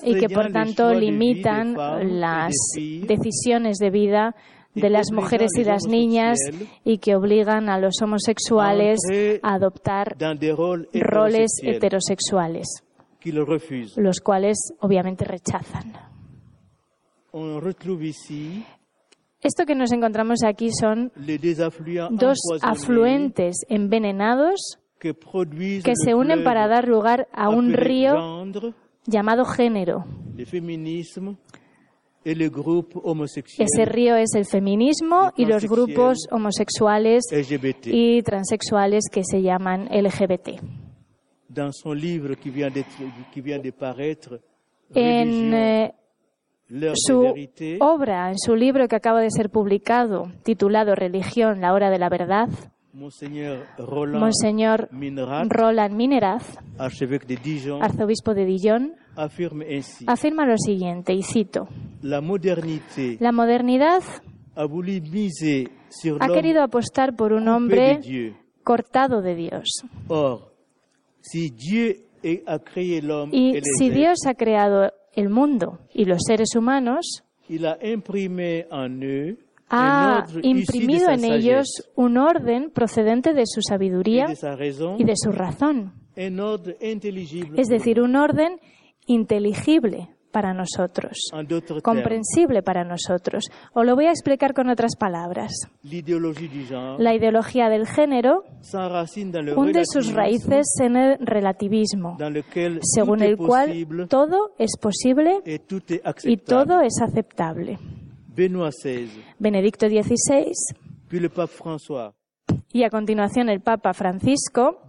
[0.03, 1.75] y que por tanto limitan
[2.21, 4.35] las decisiones de vida
[4.75, 6.39] de las mujeres y las niñas
[6.85, 8.99] y que obligan a los homosexuales
[9.43, 10.17] a adoptar
[10.93, 12.67] roles heterosexuales,
[13.97, 15.93] los cuales obviamente rechazan.
[19.41, 21.13] Esto que nos encontramos aquí son
[22.11, 28.15] dos afluentes envenenados que se unen para dar lugar a un río
[29.07, 30.05] llamado género.
[33.59, 37.25] Ese río es el feminismo y los grupos homosexuales
[37.85, 40.61] y transexuales que se llaman LGBT.
[44.95, 45.95] En eh,
[46.95, 47.35] su
[47.81, 52.09] obra, en su libro que acaba de ser publicado, titulado Religión, la hora de la
[52.09, 52.49] verdad,
[54.21, 54.89] Monseñor
[55.51, 56.59] Roland, Mineraz,
[57.81, 58.95] arzobispo de Dijon,
[60.07, 61.69] afirma lo siguiente, y cito,
[63.21, 64.03] La modernidad
[66.21, 68.01] ha querido apostar por un hombre
[68.63, 69.85] cortado de Dios.
[73.33, 77.25] y si Dios ha creado el mundo y los seres humanos,
[79.71, 84.27] ha imprimido en ellos un orden procedente de su sabiduría
[84.99, 85.93] y de su razón.
[86.17, 88.61] Es decir, un orden
[89.07, 91.31] inteligible para nosotros,
[91.85, 93.45] comprensible para nosotros.
[93.73, 95.53] O lo voy a explicar con otras palabras.
[96.99, 98.43] La ideología del género
[99.57, 102.17] hunde sus raíces en el relativismo,
[102.81, 105.41] según el cual todo es posible
[106.25, 107.79] y todo es aceptable.
[109.39, 110.53] Benedicto XVI
[112.73, 114.83] y a continuación el Papa Francisco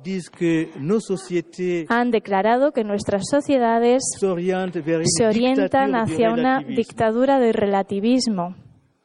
[1.88, 8.56] han declarado que nuestras sociedades se orientan hacia una dictadura de relativismo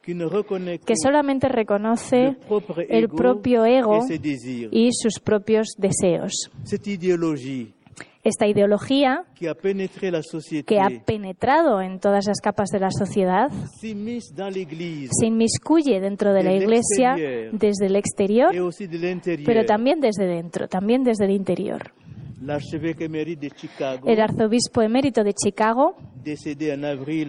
[0.03, 2.35] que solamente reconoce
[2.89, 3.99] el propio ego
[4.71, 6.49] y sus propios deseos.
[8.23, 13.49] Esta ideología que ha penetrado en todas las capas de la sociedad
[13.79, 17.15] se inmiscuye dentro de la Iglesia
[17.51, 18.51] desde el exterior,
[19.43, 21.93] pero también desde dentro, también desde el interior.
[24.05, 25.95] El arzobispo emérito de Chicago,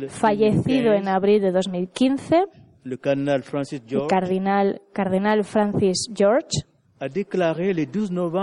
[0.09, 2.45] fallecido en abril de 2015,
[2.85, 2.99] el
[4.09, 6.49] cardenal, cardenal Francis George,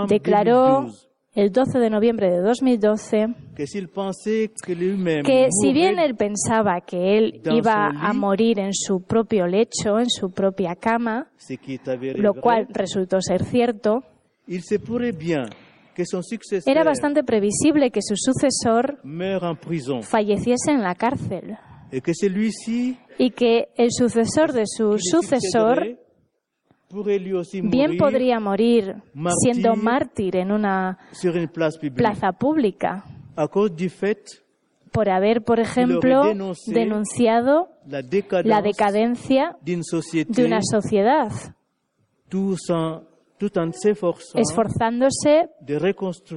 [0.07, 0.87] declaró
[1.35, 8.13] el 12 de noviembre de 2012 que, si bien él pensaba que él iba a
[8.13, 11.29] morir en su propio lecho, en su propia cama,
[12.15, 14.03] lo cual resultó ser cierto,
[16.65, 18.99] era bastante previsible que su sucesor
[20.03, 21.57] falleciese en la cárcel.
[23.17, 25.98] y que el sucesor de su sucesor
[27.63, 28.95] bien podría morir
[29.41, 30.97] siendo mártir en una
[31.95, 33.05] plaza pública.
[34.91, 36.23] Por haber, por ejemplo,
[36.65, 41.31] denunciado la decadencia de una sociedad,
[44.33, 45.49] esforzándose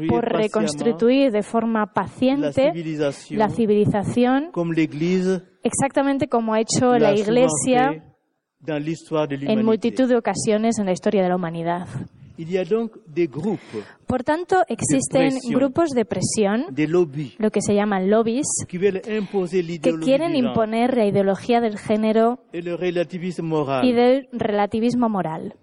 [0.08, 2.72] por reconstruir de forma paciente
[3.30, 4.50] la civilización,
[5.62, 8.04] exactamente como ha hecho la Iglesia
[8.66, 11.88] en multitud de ocasiones en la historia de la humanidad.
[14.06, 16.66] Por tanto, existen grupos de presión,
[17.38, 22.62] lo que se llaman lobbies, que quieren imponer la ideología del género y
[23.92, 25.54] del relativismo moral.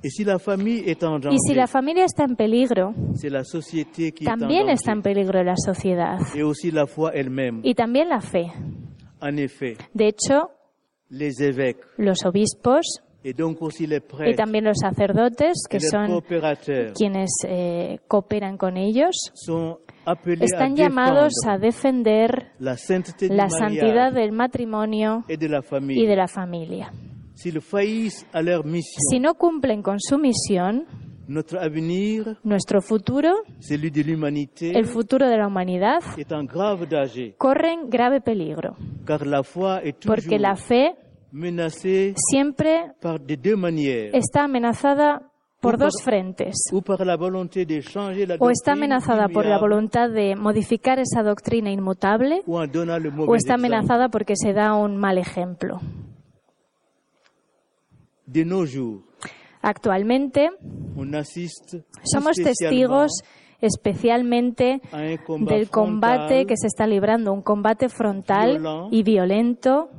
[0.00, 2.94] Y si la familia está en peligro,
[4.24, 6.18] también está en peligro la sociedad
[7.62, 8.52] y también la fe.
[9.92, 10.50] De hecho,
[11.96, 16.22] los obispos y también los sacerdotes, que son
[16.94, 19.16] quienes eh, cooperan con ellos,
[20.40, 22.76] están llamados a defender la
[23.50, 26.92] santidad del matrimonio y de la familia.
[29.10, 30.86] Si no cumplen con su misión,
[31.28, 33.34] nuestro futuro,
[34.60, 36.00] el futuro de la humanidad,
[37.36, 38.76] corren grave peligro.
[40.06, 40.96] Porque la fe
[42.30, 42.92] siempre
[44.12, 46.54] está amenazada por dos frentes.
[48.38, 54.34] O está amenazada por la voluntad de modificar esa doctrina inmutable, o está amenazada porque
[54.36, 55.80] se da un mal ejemplo.
[59.62, 60.50] Actualmente
[62.04, 63.22] somos testigos
[63.60, 64.80] especialmente
[65.40, 69.90] del combate que se está librando, un combate frontal y violento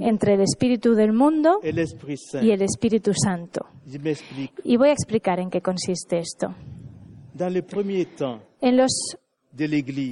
[0.00, 3.66] entre el espíritu del mundo y el Espíritu Santo.
[4.64, 6.54] Y voy a explicar en qué consiste esto.
[8.60, 9.16] En los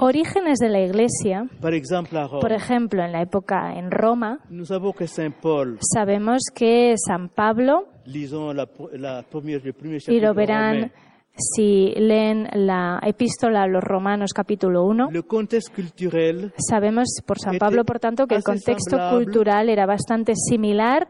[0.00, 4.40] orígenes de la Iglesia, por ejemplo, en la época en Roma,
[5.80, 8.28] sabemos que San Pablo, y
[10.20, 10.92] lo verán
[11.36, 15.08] Si leen la epístola a los Romanos capítulo 1,
[16.58, 21.08] sabemos por San Pablo, por tanto, que el contexto cultural era bastante similar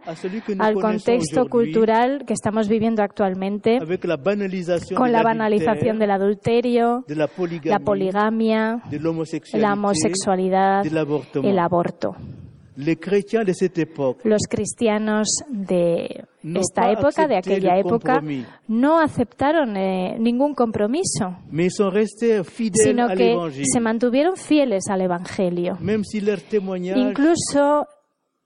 [0.59, 3.79] al contexto cultural que estamos viviendo actualmente,
[4.97, 7.05] con la banalización del adulterio,
[7.65, 8.83] la poligamia,
[9.53, 12.17] la homosexualidad, el aborto.
[14.25, 18.23] Los cristianos de esta época, de aquella época,
[18.69, 21.37] no aceptaron eh, ningún compromiso,
[22.73, 25.79] sino que se mantuvieron fieles al Evangelio.
[26.97, 27.87] Incluso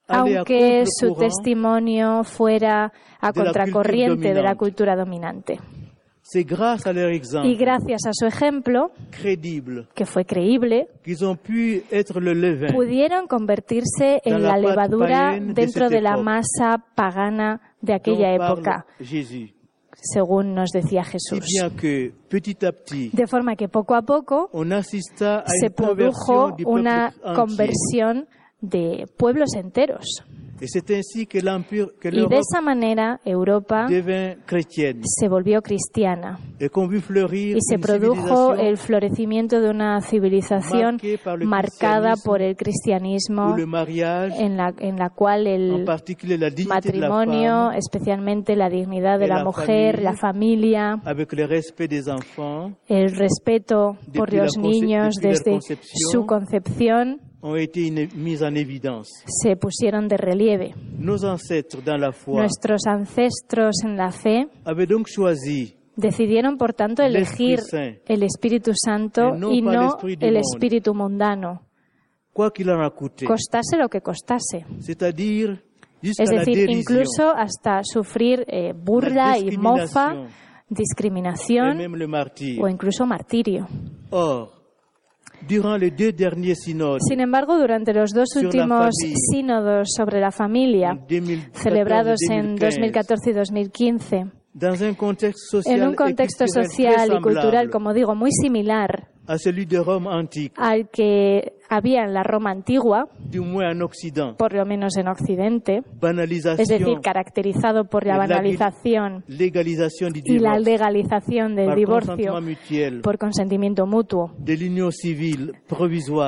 [0.09, 5.61] aunque su testimonio fuera a contracorriente de la cultura dominante.
[7.45, 8.93] Y gracias a su ejemplo,
[9.95, 10.89] que fue creíble,
[12.75, 18.87] pudieron convertirse en la levadura dentro de la masa pagana de aquella época
[20.01, 21.41] según nos decía Jesús.
[23.13, 24.51] De forma que poco a poco
[25.61, 28.29] se produjo una conversión
[28.61, 30.05] de pueblos enteros.
[30.61, 36.39] Y de esa manera Europa se volvió cristiana.
[36.59, 40.99] Y se produjo el florecimiento de una civilización
[41.45, 45.85] marcada por el cristianismo en la, en la cual el
[46.67, 51.01] matrimonio, especialmente la dignidad de la mujer, la familia,
[52.89, 57.21] el respeto por los niños desde su concepción,
[59.27, 60.75] se pusieron de relieve.
[62.27, 64.49] Nuestros ancestros en la fe
[65.97, 67.61] decidieron, por tanto, elegir
[68.07, 71.63] el Espíritu Santo y no el Espíritu mundano,
[73.27, 74.65] costase lo que costase.
[76.01, 80.27] Es decir, incluso hasta sufrir eh, burla y mofa,
[80.69, 81.79] discriminación
[82.61, 83.67] o incluso martirio.
[87.01, 88.95] Sin embargo, durante los dos últimos
[89.31, 90.99] sínodos sobre la familia,
[91.53, 94.27] celebrados en 2014 y 2015,
[95.67, 99.09] en un contexto social y cultural, como digo, muy similar
[100.57, 103.09] al que había en la Roma antigua,
[104.37, 105.83] por lo menos en Occidente,
[106.59, 112.35] es decir, caracterizado por la banalización y la legalización del divorcio
[113.03, 114.33] por consentimiento mutuo,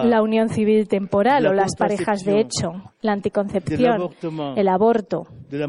[0.04, 2.72] la unión civil temporal o las parejas de hecho,
[3.02, 4.10] la anticoncepción,
[4.56, 5.66] el aborto, la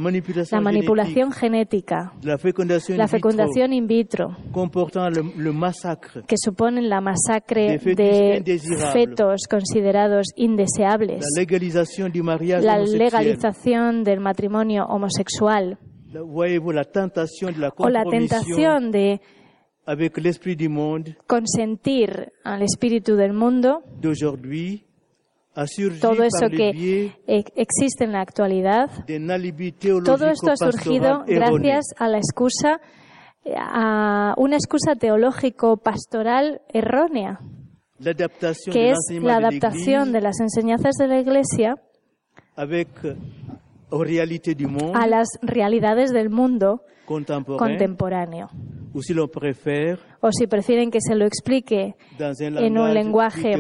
[0.61, 4.35] manipulación genética, la fecundación in vitro,
[6.27, 8.59] que suponen la masacre de
[8.93, 11.23] fetos considerados indeseables,
[12.61, 15.77] la legalización del matrimonio homosexual.
[17.77, 19.21] O la tentación de
[21.27, 23.83] consentir al espíritu del mundo,
[26.01, 27.13] todo eso que
[27.55, 28.89] existe en la actualidad,
[30.05, 32.81] todo esto ha surgido gracias a la excusa,
[33.55, 37.39] a una excusa teológico-pastoral errónea
[38.71, 41.75] que es la adaptación de las enseñanzas de la Iglesia
[42.55, 46.83] a las realidades del mundo
[47.57, 48.49] contemporáneo.
[50.21, 53.55] O si prefieren que se lo explique en un lenguaje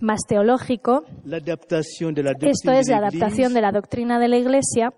[0.00, 4.92] más teológico, esto es la adaptación de la doctrina de la Iglesia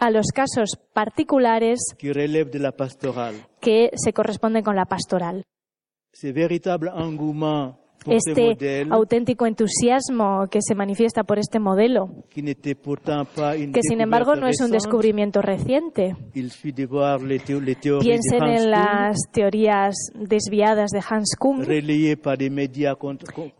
[0.00, 1.78] a los casos particulares
[3.60, 5.44] que se corresponden con la pastoral
[8.06, 14.70] este auténtico entusiasmo que se manifiesta por este modelo, que sin embargo no es un
[14.70, 16.16] descubrimiento reciente.
[16.32, 21.64] Piensen en las teorías desviadas de Hans Kung,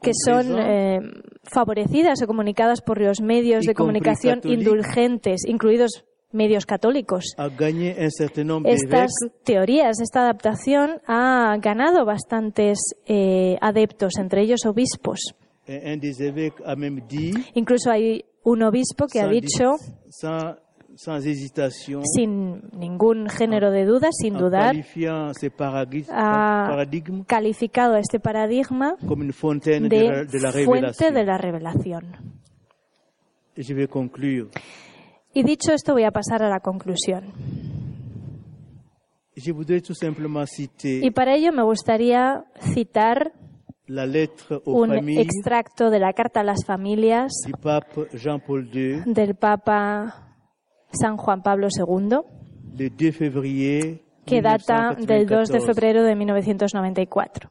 [0.03, 1.01] que son eh,
[1.45, 7.35] favorecidas o comunicadas por los medios de comunicación indulgentes, incluidos medios católicos.
[8.65, 9.13] Estas
[9.45, 15.21] teorías, esta adaptación ha ganado bastantes eh, adeptos, entre ellos obispos.
[17.55, 19.77] Incluso hay un obispo que ha dicho,
[22.15, 24.77] sin ningún género de duda, sin dudar,
[26.11, 26.87] ha
[27.27, 29.81] calificado a este paradigma de fuente
[31.11, 32.17] de la revelación.
[33.57, 33.63] Y
[35.43, 37.33] dicho esto, voy a pasar a la conclusión.
[41.03, 43.33] Y para ello me gustaría citar
[44.65, 47.33] un extracto de la Carta a las Familias
[49.07, 50.37] del Papa
[50.93, 52.19] San Juan Pablo II
[54.25, 57.51] que data del 2 de febrero de 1994.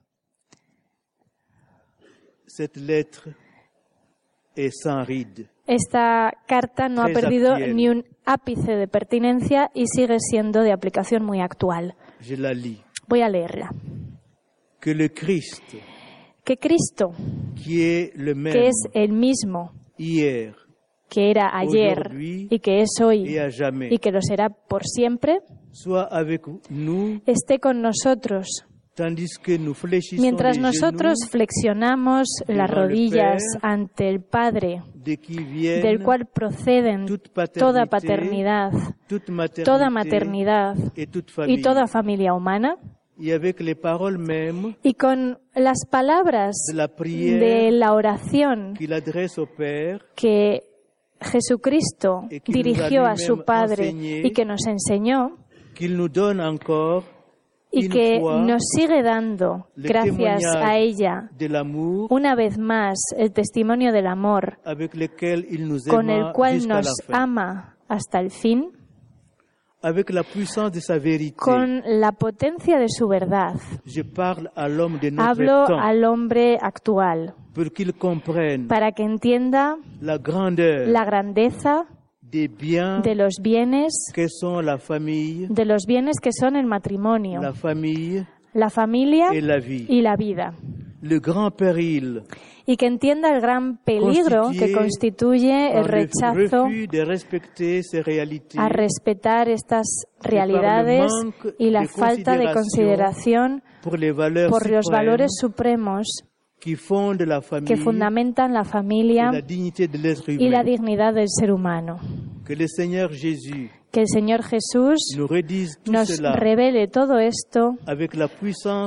[5.65, 11.23] Esta carta no ha perdido ni un ápice de pertinencia y sigue siendo de aplicación
[11.23, 11.95] muy actual.
[13.07, 13.69] Voy a leerla.
[16.43, 17.11] Que, Cristo,
[17.63, 18.11] que
[18.67, 23.37] es el mismo, que era ayer y que es hoy
[23.89, 25.39] y que lo será por siempre,
[27.25, 28.65] esté con nosotros
[30.19, 37.07] Mientras nosotros flexionamos las rodillas ante el Padre, del cual proceden
[37.57, 38.71] toda paternidad,
[39.65, 40.75] toda maternidad
[41.47, 42.77] y toda familia humana,
[43.15, 48.75] y con las palabras de la oración
[50.15, 50.63] que
[51.19, 53.89] Jesucristo dirigió a su Padre
[54.23, 55.37] y que nos enseñó,
[57.73, 61.29] y que nos sigue dando, gracias a ella,
[62.09, 64.59] una vez más el testimonio del amor
[65.89, 68.71] con el cual nos ama hasta el fin,
[71.35, 73.55] con la potencia de su verdad.
[75.17, 77.33] Hablo al hombre actual
[78.69, 81.85] para que entienda la grandeza
[82.33, 87.53] de los bienes que son la familia, de los bienes que son el matrimonio, la
[87.53, 90.53] familia, la familia y la, y la vida.
[91.01, 92.23] Le grand péril
[92.65, 96.67] y que entienda el gran peligro que constituye el rechazo
[98.57, 101.11] a respetar estas realidades
[101.59, 103.99] y la falta de consideración por
[104.69, 106.23] los valores supremos
[106.63, 109.31] que fundamentan la familia
[110.27, 111.99] y la dignidad del ser humano.
[112.45, 115.15] Que el Señor Jesús que el Señor Jesús
[115.85, 117.77] nos revele todo esto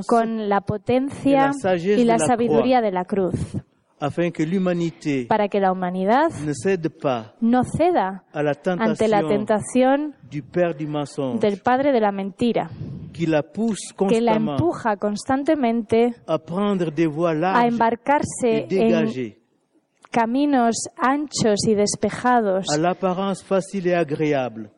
[0.08, 1.52] con la potencia
[1.96, 3.36] y la sabiduría de la cruz
[5.28, 6.28] para que la humanidad
[7.40, 10.14] no ceda ante la tentación
[11.40, 12.70] del padre de la mentira
[14.08, 19.36] que la empuja constantemente a embarcarse en
[20.10, 22.66] caminos anchos y despejados,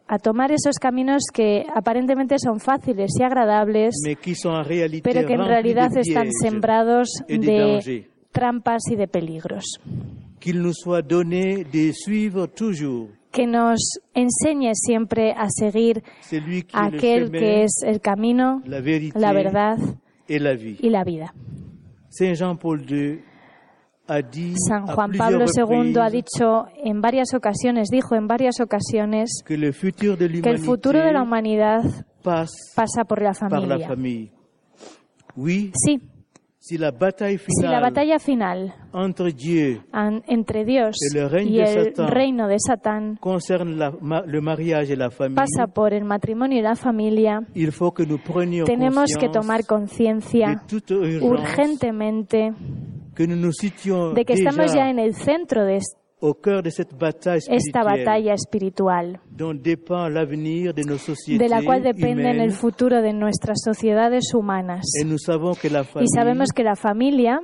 [0.09, 3.95] a tomar esos caminos que aparentemente son fáciles y agradables,
[5.03, 9.65] pero que en realidad están sembrados de trampas y de peligros.
[13.31, 16.03] Que nos enseñe siempre a seguir
[16.73, 18.81] aquel que es el camino, la,
[19.33, 19.79] verdad
[20.27, 21.35] y la vida.
[24.67, 29.75] San Juan Pablo II ha dicho en varias ocasiones, dijo en varias ocasiones, que el
[29.75, 31.83] futuro de la humanidad
[32.23, 33.89] pasa por la familia.
[35.75, 36.01] Sí,
[36.69, 38.75] si la batalla final
[40.27, 43.19] entre Dios y el reino de Satán
[45.35, 47.41] pasa por el matrimonio y la familia,
[48.67, 50.63] tenemos que tomar conciencia
[51.23, 52.53] urgentemente
[53.17, 61.83] de que estamos ya en el centro de este esta batalla espiritual, de la cual
[61.83, 64.85] depende el futuro de nuestras sociedades humanas.
[66.01, 67.41] y sabemos que la familia,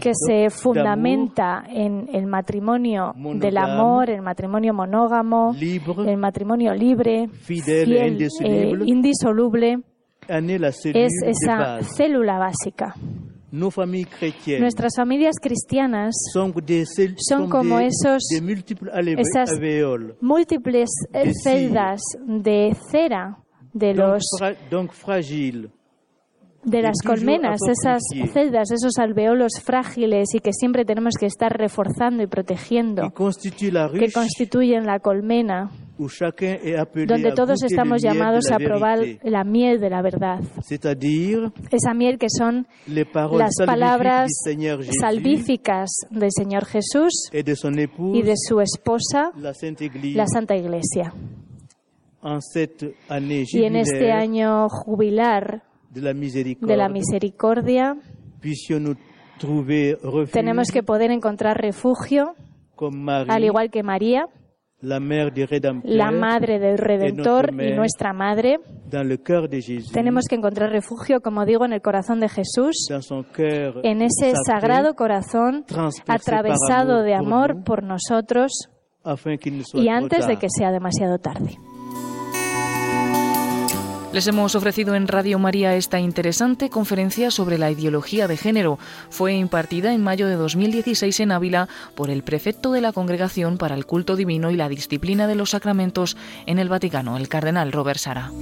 [0.00, 5.54] que se fundamenta en el matrimonio del amor, el matrimonio monógamo,
[6.06, 9.78] el matrimonio libre, fiel, e indisoluble,
[10.28, 12.94] es esa célula básica.
[13.52, 16.52] Nuestras familias cristianas son
[17.48, 18.22] como esos,
[19.16, 19.58] esas
[20.20, 20.90] múltiples
[21.42, 23.38] celdas de cera
[23.72, 24.22] de los
[26.62, 32.22] de las colmenas, esas celdas, esos alveolos frágiles y que siempre tenemos que estar reforzando
[32.22, 35.70] y protegiendo, que constituyen la colmena,
[37.06, 40.40] donde todos estamos llamados a probar la miel de la verdad.
[41.70, 44.30] Esa miel que son las palabras
[45.00, 47.42] salvíficas del Señor Jesús y
[48.22, 51.12] de su esposa, la Santa Iglesia.
[53.52, 57.96] Y en este año jubilar de la misericordia,
[60.32, 62.34] tenemos que poder encontrar refugio,
[63.28, 64.26] al igual que María,
[64.82, 68.60] la, madre del Redentor y nuestra madre.
[69.92, 72.88] Tenemos que encontrar refugio, como digo, en el corazón de Jesús,
[73.82, 75.64] en ese sagrado corazón
[76.06, 78.52] atravesado de amor por nosotros
[79.74, 81.56] y antes de que sea demasiado tarde.
[84.12, 88.76] Les hemos ofrecido en Radio María esta interesante conferencia sobre la ideología de género.
[89.08, 93.76] Fue impartida en mayo de 2016 en Ávila por el prefecto de la Congregación para
[93.76, 98.00] el Culto Divino y la Disciplina de los Sacramentos en el Vaticano, el cardenal Robert
[98.00, 98.32] Sara.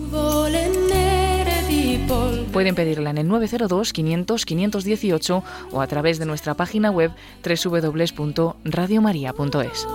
[2.53, 7.13] Pueden pedirla en el 902 500 518 o a través de nuestra página web
[7.45, 9.87] www.radiomaria.es.